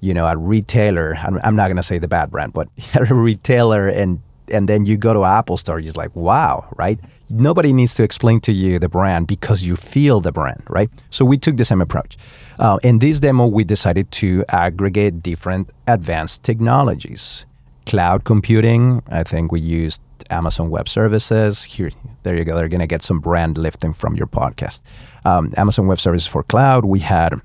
[0.03, 1.17] you know, a retailer.
[1.17, 4.97] I'm, I'm not gonna say the bad brand, but a retailer, and and then you
[4.97, 6.99] go to Apple Store, you're like, wow, right?
[7.31, 10.91] Nobody needs to explain to you the brand because you feel the brand, right?
[11.11, 12.19] So we took the same approach.
[12.59, 17.47] Uh, in this demo, we decided to aggregate different advanced technologies.
[17.87, 21.63] Cloud computing, I think we used Amazon Web Services.
[21.63, 21.91] Here,
[22.23, 22.55] there you go.
[22.57, 24.83] They're going to get some brand lifting from your podcast.
[25.25, 26.85] Um, Amazon Web Services for cloud.
[26.85, 27.41] We had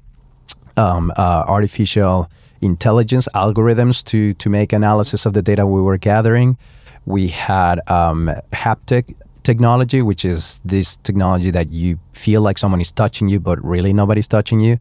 [0.76, 2.30] um, uh, artificial
[2.62, 6.58] intelligence algorithms to to make analysis of the data we were gathering.
[7.06, 12.92] We had um, haptic technology, which is this technology that you feel like someone is
[12.92, 14.78] touching you, but really nobody's touching you.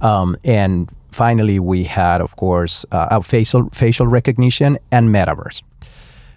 [0.00, 5.62] Um, and finally, we had, of course, uh, facial facial recognition and metaverse.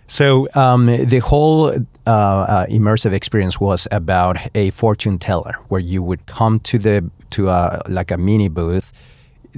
[0.08, 6.02] So um, the whole uh, uh, immersive experience was about a fortune teller, where you
[6.02, 8.91] would come to the to a like a mini booth.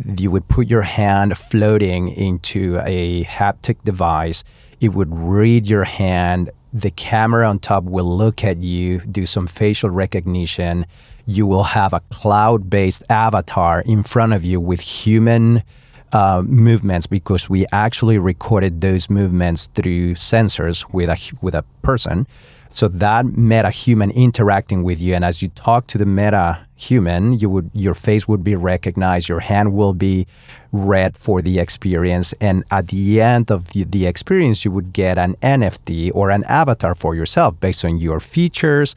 [0.06, 4.44] You would put your hand floating into a haptic device.
[4.80, 6.52] It would read your hand.
[6.72, 10.86] The camera on top will look at you, do some facial recognition.
[11.26, 15.64] You will have a cloud-based avatar in front of you with human
[16.12, 22.28] uh, movements because we actually recorded those movements through sensors with a with a person.
[22.72, 27.34] So that meta human interacting with you, and as you talk to the meta human,
[27.40, 30.28] you would your face would be recognized, your hand will be
[30.72, 35.18] read for the experience, and at the end of the, the experience, you would get
[35.18, 38.96] an NFT or an avatar for yourself based on your features.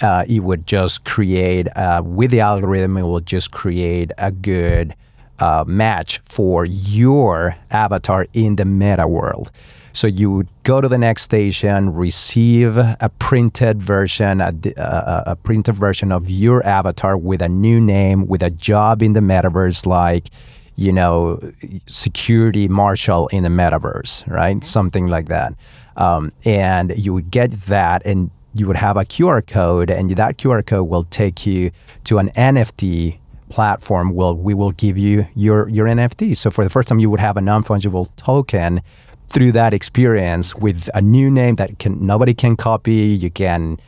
[0.00, 2.98] Uh, it would just create uh, with the algorithm.
[2.98, 4.94] It will just create a good
[5.38, 9.50] uh, match for your avatar in the meta world.
[9.96, 15.36] So you would go to the next station, receive a printed version, a, a, a,
[15.36, 19.86] printed version of your avatar with a new name, with a job in the metaverse,
[19.86, 20.28] like
[20.74, 21.40] you know,
[21.86, 24.62] security marshal in the metaverse, right?
[24.62, 25.54] Something like that.
[25.96, 30.36] Um, and you would get that, and you would have a QR code, and that
[30.36, 31.70] QR code will take you
[32.04, 33.16] to an NFT
[33.48, 36.36] platform will we will give you your your NFT.
[36.36, 38.82] So for the first time, you would have a non fungible token
[39.28, 42.94] through that experience with a new name that can nobody can copy.
[42.94, 43.78] You can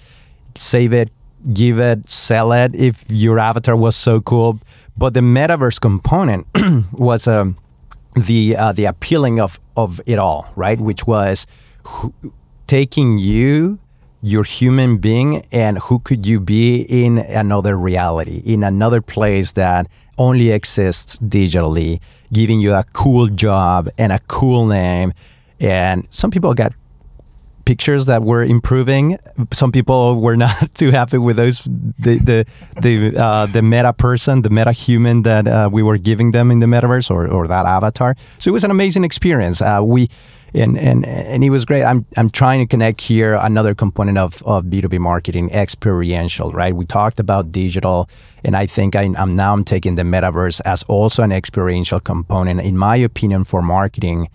[0.54, 1.10] save it,
[1.52, 4.60] give it, sell it if your avatar was so cool.
[4.96, 6.46] But the metaverse component
[6.92, 7.56] was um,
[8.16, 10.80] the uh, the appealing of of it all, right?
[10.80, 11.46] Which was
[12.66, 13.78] taking you
[14.20, 19.86] your human being and who could you be in another reality, in another place that
[20.16, 22.00] only exists digitally,
[22.32, 25.12] giving you a cool job and a cool name.
[25.60, 26.72] And some people got
[27.68, 29.18] pictures that were improving.
[29.52, 31.56] Some people were not too happy with those
[32.06, 32.38] the the
[32.80, 36.60] the uh, the meta person, the meta human that uh, we were giving them in
[36.60, 38.16] the metaverse or or that avatar.
[38.38, 39.60] So it was an amazing experience.
[39.60, 40.08] Uh, we
[40.54, 41.84] and and and he was great.
[41.84, 46.74] I'm I'm trying to connect here another component of of B2B marketing, experiential, right?
[46.74, 48.08] We talked about digital,
[48.44, 52.60] and I think I, am now I'm taking the metaverse as also an experiential component.
[52.60, 54.28] In my opinion, for marketing,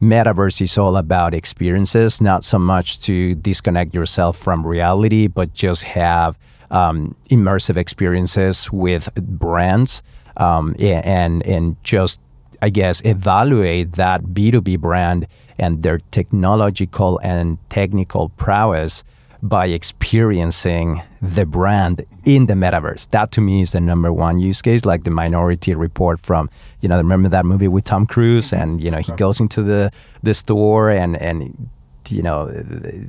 [0.00, 5.82] metaverse is all about experiences, not so much to disconnect yourself from reality, but just
[5.82, 6.38] have
[6.70, 10.02] um, immersive experiences with brands
[10.36, 12.20] um, and and just
[12.62, 15.26] I guess evaluate that B2B brand
[15.58, 19.02] and their technological and technical prowess
[19.42, 23.08] by experiencing the brand in the metaverse.
[23.10, 26.50] That to me is the number one use case, like the Minority Report from,
[26.80, 28.62] you know, remember that movie with Tom Cruise, mm-hmm.
[28.62, 29.90] and you know he goes into the
[30.22, 31.68] the store and and
[32.08, 32.46] you know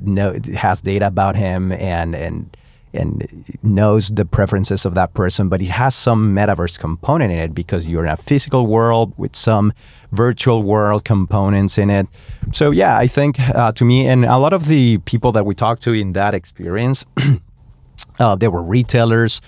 [0.02, 2.56] know has data about him and and
[2.94, 7.54] and knows the preferences of that person, but it has some metaverse component in it
[7.54, 9.72] because you're in a physical world with some
[10.12, 12.06] virtual world components in it.
[12.52, 15.54] So yeah, I think uh, to me, and a lot of the people that we
[15.54, 17.04] talked to in that experience,
[18.18, 19.40] uh, they were retailers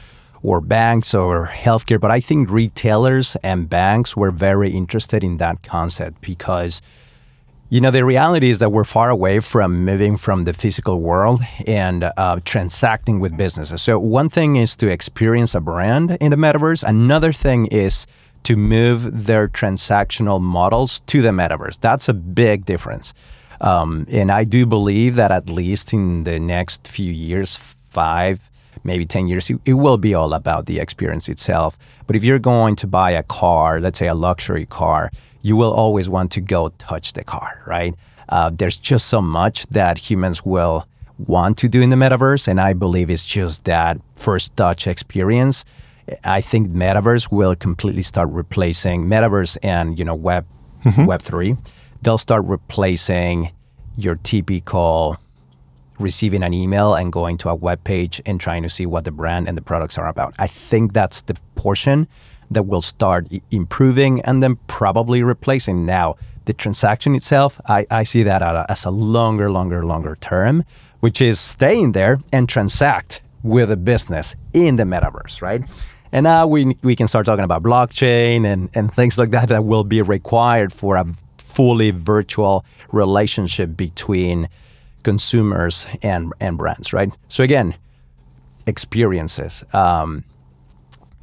[0.42, 5.62] or banks or healthcare, but I think retailers and banks were very interested in that
[5.62, 6.82] concept because
[7.70, 11.40] you know, the reality is that we're far away from moving from the physical world
[11.66, 13.82] and uh, transacting with businesses.
[13.82, 18.06] So, one thing is to experience a brand in the metaverse, another thing is
[18.44, 21.80] to move their transactional models to the metaverse.
[21.80, 23.14] That's a big difference.
[23.60, 27.56] Um, and I do believe that at least in the next few years,
[27.90, 28.50] five,
[28.82, 31.78] maybe 10 years, it, will be all about the experience itself.
[32.06, 35.10] But if you're going to buy a car, let's say a luxury car,
[35.42, 37.94] you will always want to go touch the car, right?
[38.28, 40.86] Uh, there's just so much that humans will
[41.18, 45.64] want to do in the metaverse, and I believe it's just that first touch experience.
[46.24, 50.46] I think metaverse will completely start replacing metaverse and you know web
[50.84, 51.06] Mm-hmm.
[51.06, 51.56] web three.
[52.02, 53.52] They'll start replacing
[53.96, 55.16] your typical
[55.98, 59.10] receiving an email and going to a web page and trying to see what the
[59.10, 60.34] brand and the products are about.
[60.38, 62.06] I think that's the portion
[62.50, 65.86] that will start improving and then probably replacing.
[65.86, 70.64] Now, the transaction itself, I, I see that as a longer, longer, longer term,
[71.00, 75.62] which is staying there and transact with a business in the metaverse, right?
[76.14, 79.64] And now we, we can start talking about blockchain and, and things like that that
[79.64, 81.04] will be required for a
[81.38, 84.48] fully virtual relationship between
[85.02, 87.12] consumers and, and brands, right?
[87.28, 87.74] So again,
[88.64, 89.64] experiences.
[89.72, 90.22] Um,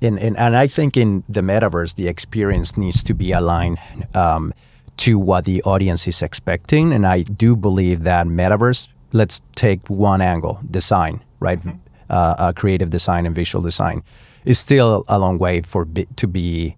[0.01, 3.80] in, in, and I think in the metaverse, the experience needs to be aligned
[4.13, 4.54] um,
[4.97, 6.91] to what the audience is expecting.
[6.91, 11.62] And I do believe that metaverse, let's take one angle design, right?
[12.10, 14.04] Uh, uh, creative design and visual design
[14.45, 16.75] is still a long way for to be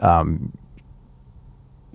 [0.00, 0.52] um,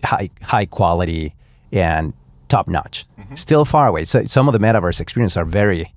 [0.04, 1.36] high high quality
[1.72, 2.14] and
[2.48, 3.06] top notch.
[3.36, 4.06] Still far away.
[4.06, 5.94] So some of the metaverse experiences are very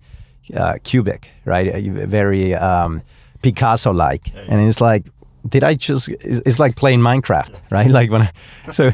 [0.55, 1.75] uh, cubic, right?
[1.75, 3.01] Uh, Very um,
[3.43, 5.07] Picasso like, and it's like,
[5.49, 6.09] did I just?
[6.09, 7.91] It's like playing Minecraft, right?
[7.91, 8.31] Like when, I,
[8.71, 8.91] so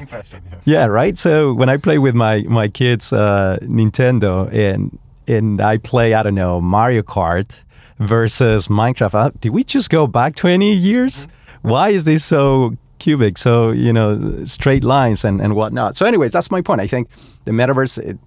[0.65, 1.19] yeah, right.
[1.19, 6.23] So when I play with my my kids uh, Nintendo and and I play I
[6.23, 7.57] don't know Mario Kart
[7.99, 11.29] versus Minecraft, uh, did we just go back twenty years?
[11.63, 13.39] Why is this so cubic?
[13.39, 15.97] So you know straight lines and and whatnot.
[15.97, 16.81] So anyway, that's my point.
[16.81, 17.09] I think
[17.45, 17.99] the metaverse.
[17.99, 18.19] It,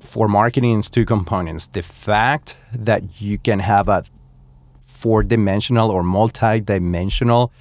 [0.00, 4.04] for marketing is two components the fact that you can have a
[4.86, 7.52] four dimensional or multi dimensional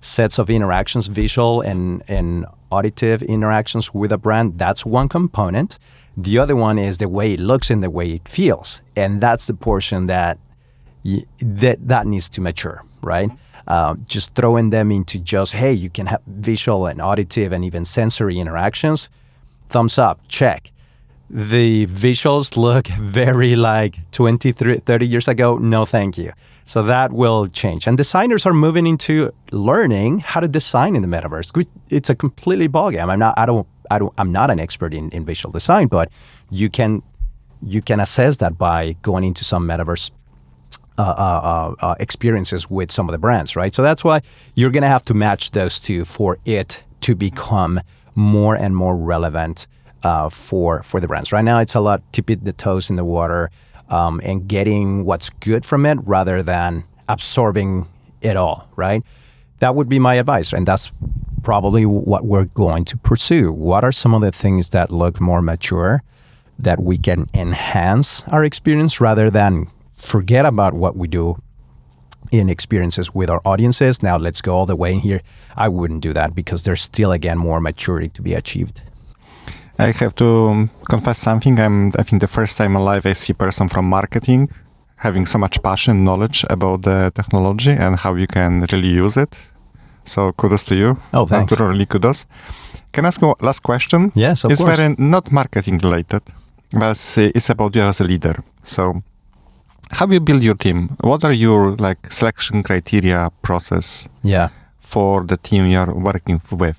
[0.00, 4.58] sets of interactions, visual and, and auditive interactions with a brand.
[4.58, 5.78] That's one component.
[6.16, 8.82] The other one is the way it looks and the way it feels.
[8.94, 10.38] And that's the portion that
[11.40, 13.30] that, that needs to mature, right?
[13.66, 17.84] Uh, just throwing them into just, hey, you can have visual and auditive and even
[17.84, 19.08] sensory interactions.
[19.68, 20.70] Thumbs up, check
[21.30, 26.32] the visuals look very like 20 30 years ago no thank you
[26.66, 31.08] so that will change and designers are moving into learning how to design in the
[31.08, 34.92] metaverse it's a completely ballgame i'm not i don't i don't i'm not an expert
[34.92, 36.10] in, in visual design but
[36.50, 37.02] you can
[37.62, 40.10] you can assess that by going into some metaverse
[40.98, 41.04] uh, uh,
[41.82, 43.74] uh, uh, experiences with some of the brands, right?
[43.74, 44.22] So that's why
[44.54, 47.80] you're going to have to match those two for it to become
[48.14, 49.66] more and more relevant
[50.04, 51.32] uh, for for the brands.
[51.32, 53.50] Right now, it's a lot tipping the toes in the water
[53.88, 57.88] um, and getting what's good from it rather than absorbing
[58.20, 59.02] it all, right?
[59.58, 60.92] That would be my advice, and that's
[61.42, 63.52] probably what we're going to pursue.
[63.52, 66.02] What are some of the things that look more mature
[66.58, 69.68] that we can enhance our experience rather than
[70.04, 71.36] forget about what we do
[72.30, 74.02] in experiences with our audiences.
[74.02, 75.20] Now let's go all the way in here.
[75.56, 78.82] I wouldn't do that because there's still again more maturity to be achieved.
[79.78, 81.58] I have to um, confess something.
[81.58, 84.48] I'm, I think, the first time alive I see a person from marketing
[84.96, 89.36] having so much passion, knowledge about the technology and how you can really use it.
[90.04, 90.96] So kudos to you.
[91.12, 91.58] Oh, thanks.
[91.60, 92.26] Really kudos.
[92.92, 94.12] Can I ask a last question?
[94.14, 94.76] Yes, of it's course.
[94.76, 96.22] very not marketing related,
[96.72, 98.36] but uh, it's about you as a leader.
[98.62, 99.02] So,
[99.90, 100.96] how do you build your team?
[101.00, 104.48] What are your like selection criteria process Yeah.
[104.80, 106.78] for the team you're working with?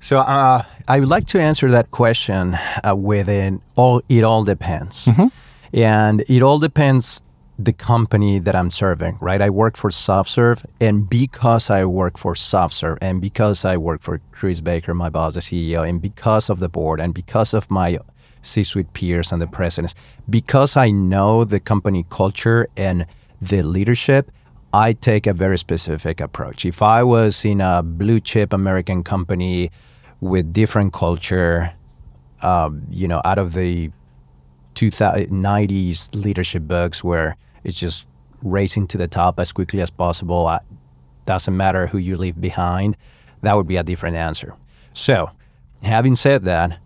[0.00, 4.02] So uh, I would like to answer that question uh, with an all.
[4.08, 5.08] It all depends,
[5.72, 7.22] and it all depends
[7.56, 9.18] the company that I'm serving.
[9.20, 14.02] Right, I work for SoftServe, and because I work for SoftServe, and because I work
[14.02, 17.70] for Chris Baker, my boss, the CEO, and because of the board, and because of
[17.70, 17.98] my
[18.42, 19.94] C-suite peers and the presidents,
[20.28, 23.06] because I know the company culture and
[23.40, 24.30] the leadership,
[24.72, 26.64] I take a very specific approach.
[26.64, 29.70] If I was in a blue chip American company
[30.20, 31.72] with different culture,
[32.40, 33.90] um, you know, out of the
[34.74, 38.04] 90s leadership books where it's just
[38.42, 40.58] racing to the top as quickly as possible, uh,
[41.26, 42.96] doesn't matter who you leave behind,
[43.42, 44.54] that would be a different answer.
[44.94, 45.30] So,
[45.82, 46.78] having said that,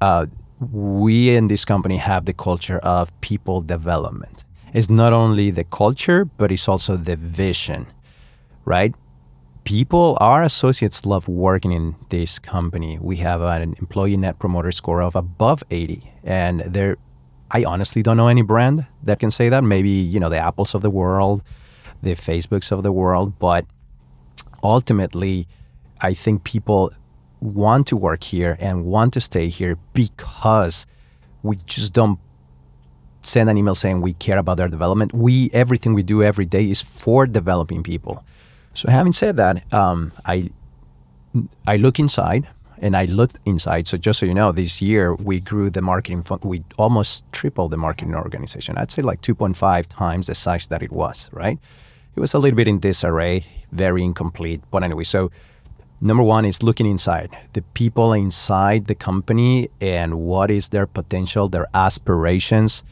[0.00, 0.26] uh,
[0.60, 4.44] we in this company have the culture of people development.
[4.72, 7.86] It's not only the culture, but it's also the vision,
[8.64, 8.94] right?
[9.64, 12.98] People, our associates love working in this company.
[13.00, 16.12] We have an employee net promoter score of above 80.
[16.22, 16.96] And there,
[17.50, 19.64] I honestly don't know any brand that can say that.
[19.64, 21.42] Maybe, you know, the Apples of the world,
[22.02, 23.38] the Facebooks of the world.
[23.38, 23.66] But
[24.62, 25.48] ultimately,
[26.00, 26.92] I think people
[27.40, 30.86] want to work here and want to stay here because
[31.42, 32.18] we just don't
[33.22, 35.12] send an email saying we care about their development.
[35.12, 38.24] We everything we do every day is for developing people.
[38.74, 40.50] So having said that, um, I
[41.66, 42.46] I look inside
[42.78, 43.88] and I looked inside.
[43.88, 46.42] So just so you know, this year we grew the marketing fund.
[46.44, 48.76] We almost tripled the marketing organization.
[48.76, 51.28] I'd say like 2.5 times the size that it was.
[51.32, 51.58] Right?
[52.14, 54.62] It was a little bit in disarray, very incomplete.
[54.70, 55.30] But anyway, so
[56.00, 61.48] number one is looking inside the people inside the company and what is their potential,
[61.48, 62.84] their aspirations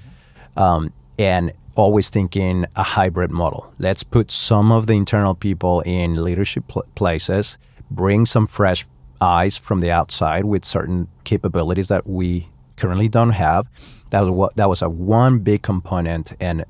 [0.57, 3.73] um, and always thinking a hybrid model.
[3.79, 7.59] Let's put some of the internal people in leadership pl- places,
[7.91, 8.87] bring some fresh
[9.21, 13.67] eyes from the outside with certain capabilities that we currently don't have.
[14.11, 16.65] That was what that was a one big component and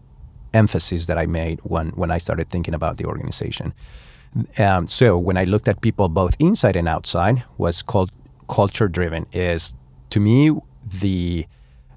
[0.53, 3.75] emphasis that I made when when I started thinking about the organization.
[4.59, 8.11] Um, so when I looked at people both inside and outside, was called
[8.49, 9.27] culture driven.
[9.33, 9.75] Is
[10.11, 10.51] to me
[11.01, 11.47] the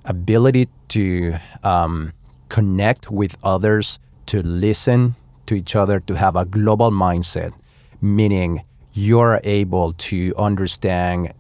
[0.06, 2.14] ability to um,
[2.50, 5.16] connect with others, to listen
[5.48, 7.54] to each other, to have a global mindset,
[8.02, 8.64] meaning
[8.94, 11.32] you're able to understand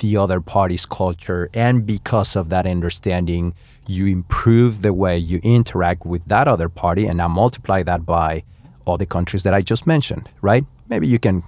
[0.00, 1.50] the other party's culture.
[1.54, 3.54] And because of that understanding,
[3.86, 7.06] you improve the way you interact with that other party.
[7.06, 8.44] And now multiply that by
[8.84, 10.64] all the countries that I just mentioned, right?
[10.88, 11.42] Maybe you can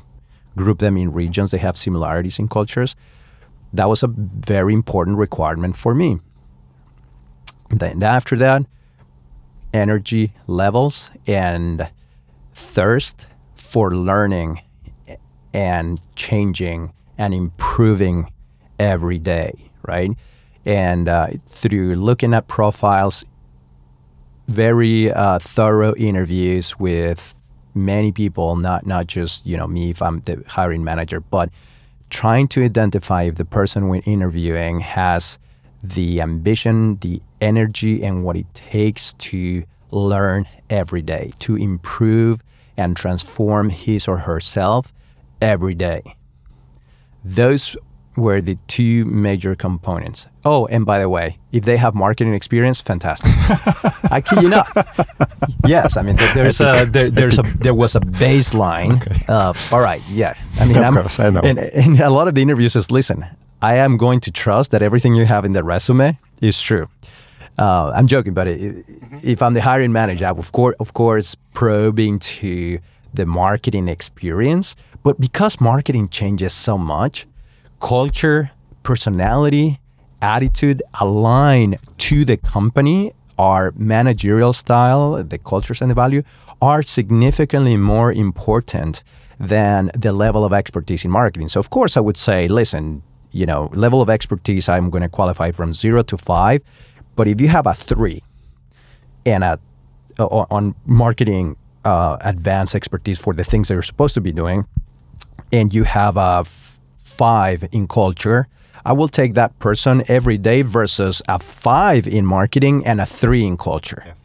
[0.56, 2.94] group them in regions, they have similarities in cultures.
[3.72, 6.20] That was a very important requirement for me.
[7.70, 8.64] Then after that,
[9.72, 11.90] energy levels and
[12.54, 13.26] thirst
[13.56, 14.60] for learning
[15.52, 18.32] and changing and improving
[18.78, 20.12] every day, right?
[20.64, 23.24] And uh, through looking at profiles,
[24.48, 27.34] very uh, thorough interviews with
[27.74, 31.50] many people, not not just you know me if I'm the hiring manager, but
[32.10, 35.38] trying to identify if the person we're interviewing has
[35.82, 42.40] the ambition, the energy, and what it takes to learn every day, to improve
[42.76, 44.92] and transform his or herself
[45.40, 46.16] every day.
[47.24, 47.76] Those
[48.16, 50.26] were the two major components.
[50.44, 53.32] Oh, and by the way, if they have marketing experience, fantastic.
[54.10, 54.68] I kid you not.
[55.66, 59.02] yes, I mean there's a there, there's a there was a baseline.
[59.02, 59.24] Okay.
[59.28, 60.34] Of, all right, yeah.
[60.58, 61.40] I mean, of I'm, course, I know.
[61.40, 63.24] And, and a lot of the interviews is listen.
[63.62, 66.88] I am going to trust that everything you have in the resume is true.
[67.58, 68.84] Uh, I'm joking, but it,
[69.22, 72.78] if I'm the hiring manager, I of course, of course, probing to
[73.14, 74.76] the marketing experience.
[75.02, 77.26] But because marketing changes so much,
[77.84, 78.50] culture,
[78.82, 79.78] personality,
[80.22, 86.22] attitude align to the company, our managerial style, the cultures and the value
[86.62, 89.04] are significantly more important
[89.38, 91.48] than the level of expertise in marketing.
[91.48, 95.10] So, of course, I would say, listen, you know, level of expertise, I'm going to
[95.10, 96.62] qualify from zero to five.
[97.16, 98.22] But if you have a three
[99.26, 99.60] and a,
[100.18, 104.64] on marketing uh, advanced expertise for the things that you're supposed to be doing,
[105.52, 106.46] and you have a
[107.16, 108.48] five in culture,
[108.84, 113.44] I will take that person every day versus a five in marketing and a three
[113.44, 114.02] in culture.
[114.06, 114.20] Yes.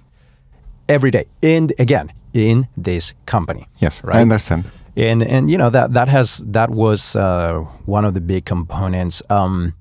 [0.87, 1.25] Every day.
[1.41, 3.67] And again, in this company.
[3.79, 4.17] Yes, right?
[4.17, 4.65] I understand
[4.99, 9.21] and and you know that that has that was uh, one of the big components.
[9.29, 9.73] Um,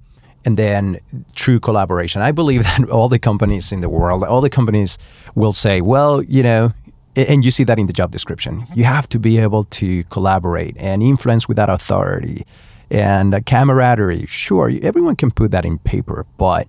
[0.45, 0.99] and then
[1.35, 2.23] true collaboration.
[2.23, 4.97] I believe that all the companies in the world, all the companies
[5.35, 6.73] will say, well, you know,
[7.17, 8.65] and you see that in the job description.
[8.75, 12.47] You have to be able to collaborate and influence without authority.
[12.91, 14.27] And uh, camaraderie.
[14.27, 16.69] Sure, everyone can put that in paper, but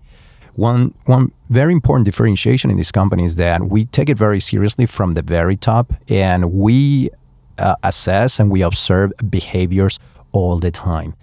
[0.56, 4.86] one one very important differentiation in this company is that we take it very seriously
[4.86, 7.10] from the very top, and we
[7.58, 10.00] uh, assess and we observe behaviors
[10.32, 11.16] all the time.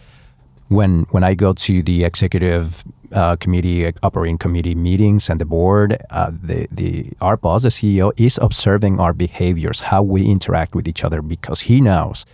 [0.68, 2.82] When when I go to the executive
[3.12, 8.12] uh, committee, operating committee meetings and the board, uh, the the our boss, the CEO,
[8.16, 12.26] is observing our behaviors, how we interact with each other, because he knows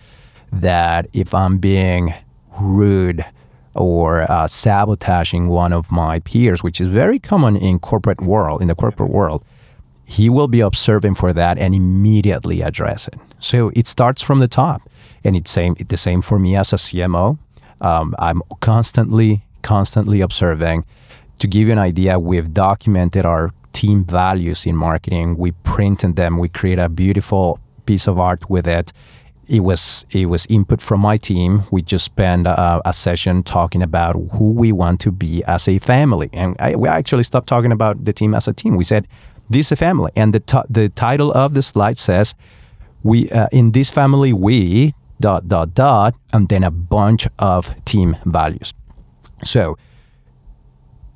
[0.51, 2.13] that if I'm being
[2.59, 3.25] rude
[3.75, 8.67] or uh, sabotaging one of my peers, which is very common in corporate world, in
[8.67, 9.43] the corporate world,
[10.05, 13.19] he will be observing for that and immediately address it.
[13.39, 14.87] So it starts from the top,
[15.23, 17.37] and it's same the same for me as a CMO.
[17.81, 20.85] Um, I'm constantly, constantly observing.
[21.39, 25.35] To give you an idea, we've documented our team values in marketing.
[25.37, 26.37] We printed them.
[26.37, 28.93] We create a beautiful piece of art with it
[29.53, 31.63] it was it was input from my team.
[31.69, 35.77] We just spent a, a, session talking about who we want to be as a
[35.77, 38.75] family, and I, we actually stopped talking about the team as a team.
[38.75, 39.07] We said
[39.51, 42.33] this is a family, and the t- the title of the slide says
[43.03, 48.17] we uh, in this family we dot dot dot, and then a bunch of team
[48.25, 48.73] values.
[49.43, 49.77] So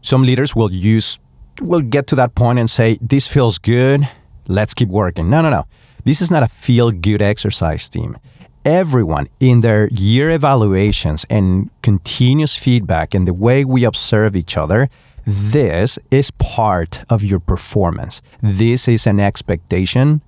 [0.04, 1.18] some leaders will use
[1.60, 4.08] will get to that point and say this feels good.
[4.48, 5.28] Let's keep working.
[5.28, 5.66] No, no, no
[6.08, 8.18] this is not a feel good exercise team.
[8.64, 14.90] Everyone in their year evaluations and continuous feedback and the way we observe each other,
[15.26, 18.22] this is part of your performance.
[18.42, 20.22] This is an expectation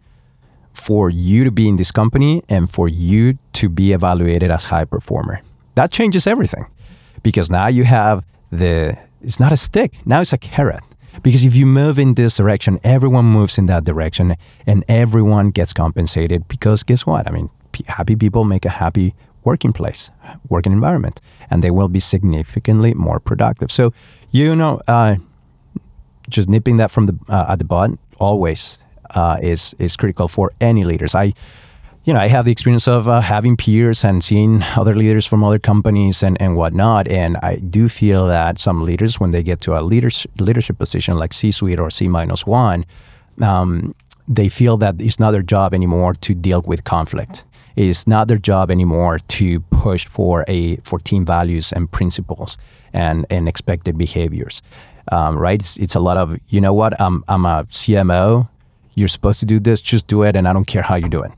[0.74, 4.86] for you to be in this company and for you to be evaluated as high
[4.86, 5.42] performer.
[5.76, 6.66] That changes everything
[7.24, 10.84] because now you have the it's not a stick, now it's a carrot.
[11.22, 15.74] Because if you move in this direction, everyone moves in that direction and everyone gets
[15.74, 17.28] compensated because guess what?
[17.28, 17.49] I mean,
[17.88, 19.13] happy people make a happy
[19.43, 20.11] working place,
[20.49, 23.72] working environment, and they will be significantly more productive.
[23.72, 23.93] So,
[24.32, 25.15] you know, uh,
[26.30, 28.78] just nipping that from the uh, at the bud always
[29.15, 31.15] uh, is is critical for any leaders.
[31.15, 31.34] I
[32.10, 35.43] you know, I have the experience of uh, having peers and seeing other leaders from
[35.43, 37.07] other companies and, and whatnot.
[37.07, 41.20] And I do feel that some leaders, when they get to a leaders, leadership position
[41.20, 42.84] like C suite or C minus one,
[43.41, 43.93] um,
[44.28, 47.43] they feel that it's not their job anymore to deal with conflict.
[47.76, 52.57] It's not their job anymore to push for a for team values and principles
[52.91, 54.64] and, and expected behaviors.
[55.12, 55.60] Um, right?
[55.60, 58.49] It's, it's, a lot of you know what I'm I'm a CMO.
[58.95, 59.80] You're supposed to do this.
[59.80, 61.32] Just do it, and I don't care how you do it.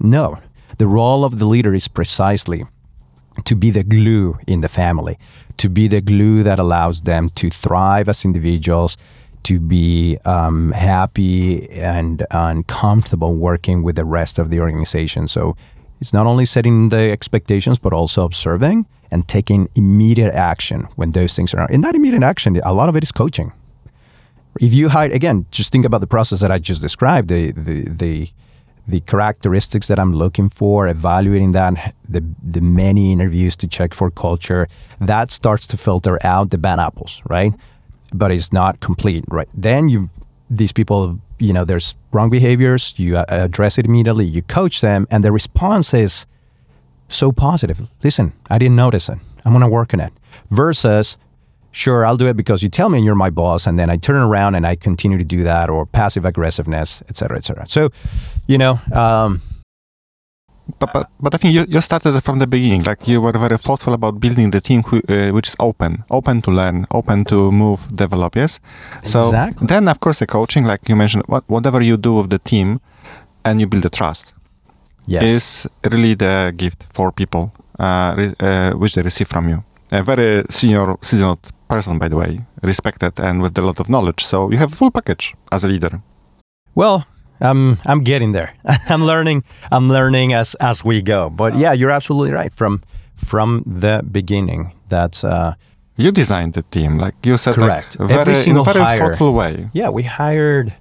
[0.00, 0.38] No,
[0.78, 2.66] the role of the leader is precisely
[3.44, 5.18] to be the glue in the family,
[5.56, 8.96] to be the glue that allows them to thrive as individuals,
[9.44, 15.28] to be um, happy and, and comfortable working with the rest of the organization.
[15.28, 15.56] So
[16.00, 21.34] it's not only setting the expectations, but also observing and taking immediate action when those
[21.34, 21.68] things are.
[21.70, 23.52] In that immediate action, a lot of it is coaching.
[24.60, 27.28] If you hide, again, just think about the process that I just described.
[27.28, 28.30] The the the
[28.86, 34.10] the characteristics that I'm looking for, evaluating that, the, the many interviews to check for
[34.10, 34.68] culture,
[35.00, 37.54] that starts to filter out the bad apples, right?
[38.12, 39.48] But it's not complete, right?
[39.54, 40.10] Then you,
[40.50, 45.06] these people, you know, there's wrong behaviors, you uh, address it immediately, you coach them,
[45.10, 46.26] and the response is
[47.08, 47.88] so positive.
[48.02, 49.18] Listen, I didn't notice it.
[49.44, 50.12] I'm to work on it.
[50.50, 51.16] Versus,
[51.70, 53.96] sure, I'll do it because you tell me and you're my boss, and then I
[53.96, 57.66] turn around and I continue to do that, or passive aggressiveness, et cetera, et cetera.
[57.66, 57.90] So,
[58.46, 58.80] you know.
[58.92, 59.40] Um,
[60.78, 62.84] but, but, but I think you, you started from the beginning.
[62.84, 66.40] Like you were very thoughtful about building the team who, uh, which is open, open
[66.42, 68.36] to learn, open to move, develop.
[68.36, 68.60] Yes.
[69.02, 69.66] So exactly.
[69.66, 72.80] then, of course, the coaching, like you mentioned, what, whatever you do with the team,
[73.44, 74.32] and you build the trust,
[75.06, 75.22] yes.
[75.22, 79.62] is really the gift for people, uh, re, uh, which they receive from you.
[79.92, 81.38] A very senior, seasoned
[81.68, 84.24] person, by the way, respected and with a lot of knowledge.
[84.24, 86.00] So you have a full package as a leader.
[86.74, 87.06] Well,
[87.40, 88.54] I'm I'm getting there.
[88.88, 89.44] I'm learning.
[89.70, 91.30] I'm learning as as we go.
[91.30, 92.52] But yeah, you're absolutely right.
[92.54, 92.82] From
[93.16, 95.54] from the beginning, that's uh,
[95.96, 97.98] you designed the team, like you said, correct.
[97.98, 99.70] Like, very, Every single in a very hire, thoughtful way.
[99.72, 100.74] Yeah, we hired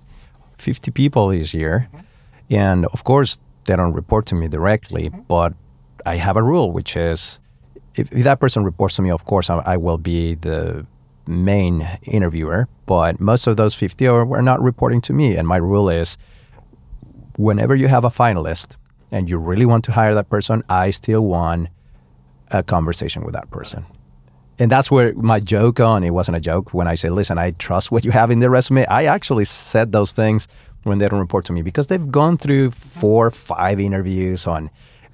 [0.57, 1.87] 50 people this year,
[2.49, 5.53] and of course they don't report to me directly, but
[6.05, 7.39] I have a rule, which is
[7.95, 10.85] if, if that person reports to me, of course, I, I, will be the
[11.27, 12.67] main interviewer.
[12.85, 15.35] But most of those 50 are, were not reporting to me.
[15.35, 16.17] And my rule is
[17.37, 18.75] whenever you have a finalist
[19.11, 21.69] and you really want to hire that person, I still want
[22.51, 23.85] a conversation with that person.
[24.59, 27.51] And that's where my joke on it wasn't a joke when I say, listen, I
[27.51, 28.85] trust what you have in the resume.
[28.85, 30.47] I actually said those things
[30.83, 34.69] when they don't report to me because they've gone through four, five interviews on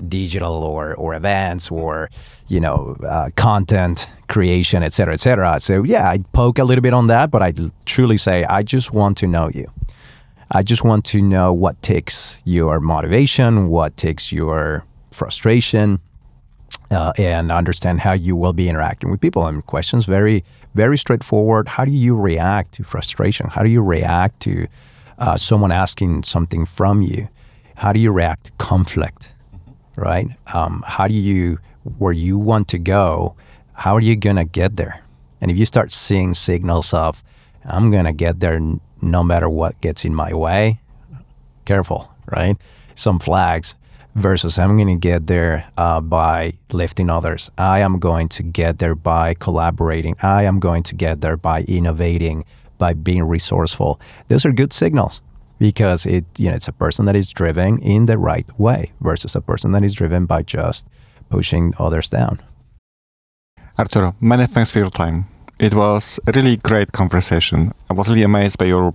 [0.08, 2.10] digital or or events or
[2.48, 5.60] you know uh, content creation, et cetera, et cetera.
[5.60, 7.54] So yeah, I poke a little bit on that, but I
[7.86, 9.70] truly say I just want to know you.
[10.52, 16.00] I just want to know what takes your motivation, what takes your frustration,
[16.90, 19.46] uh, and understand how you will be interacting with people.
[19.46, 20.44] And questions very,
[20.74, 21.68] very straightforward.
[21.68, 23.48] How do you react to frustration?
[23.48, 24.68] How do you react to
[25.20, 27.28] uh, someone asking something from you?
[27.76, 29.34] How do you react to conflict?
[29.98, 30.30] Right?
[30.54, 31.60] Um, how do you,
[32.00, 33.36] where you want to go,
[33.74, 35.04] how are you going to get there?
[35.42, 37.22] And if you start seeing signals of,
[37.66, 38.60] I'm going to get there
[39.02, 40.80] no matter what gets in my way,
[41.66, 42.58] careful, right?
[42.96, 43.76] Some flags
[44.16, 47.52] versus I'm going to get there uh, by lifting others.
[47.58, 50.16] I am going to get there by collaborating.
[50.22, 52.46] I am going to get there by innovating,
[52.78, 54.00] by being resourceful.
[54.28, 55.22] Those are good signals
[55.60, 59.36] because it you know it's a person that is driven in the right way versus
[59.36, 60.88] a person that is driven by just
[61.30, 62.42] pushing others down.
[63.78, 65.28] Arturo, many thanks for your time.
[65.60, 67.74] It was a really great conversation.
[67.90, 68.94] I was really amazed by your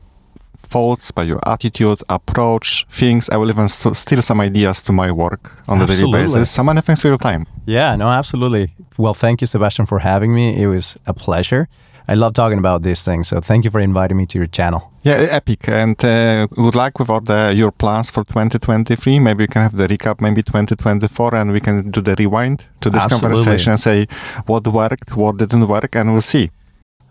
[0.68, 3.28] thoughts, by your attitude, approach, things.
[3.30, 6.50] I will even st- steal some ideas to my work on a daily basis.
[6.50, 7.46] So many thanks for your time.
[7.66, 8.72] Yeah, no, absolutely.
[8.96, 10.60] Well, thank you, Sebastian, for having me.
[10.62, 11.68] It was a pleasure.
[12.07, 13.28] I love talking about these things.
[13.28, 14.92] So thank you for inviting me to your channel.
[15.02, 15.68] Yeah, epic.
[15.68, 19.18] And uh, good luck with all the, your plans for 2023.
[19.18, 22.90] Maybe we can have the recap, maybe 2024, and we can do the rewind to
[22.90, 23.36] this Absolutely.
[23.36, 24.07] conversation and say
[24.46, 26.50] what worked, what didn't work, and we'll see.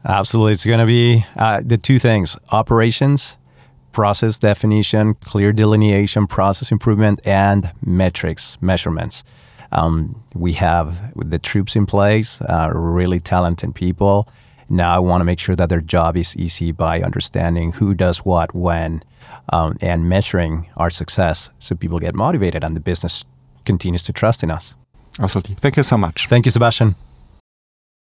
[0.05, 0.51] Absolutely.
[0.53, 3.37] It's going to be uh, the two things operations,
[3.93, 9.23] process definition, clear delineation, process improvement, and metrics, measurements.
[9.71, 14.27] Um, we have the troops in place, uh, really talented people
[14.69, 18.19] now I want to make sure that their job is easy by understanding who does
[18.19, 19.03] what when
[19.49, 23.25] um, and measuring our success so people get motivated and the business
[23.65, 24.75] continues to trust in us.
[25.19, 25.55] Absolutely.
[25.55, 26.27] Thank you so much.
[26.27, 26.95] Thank you, Sebastian.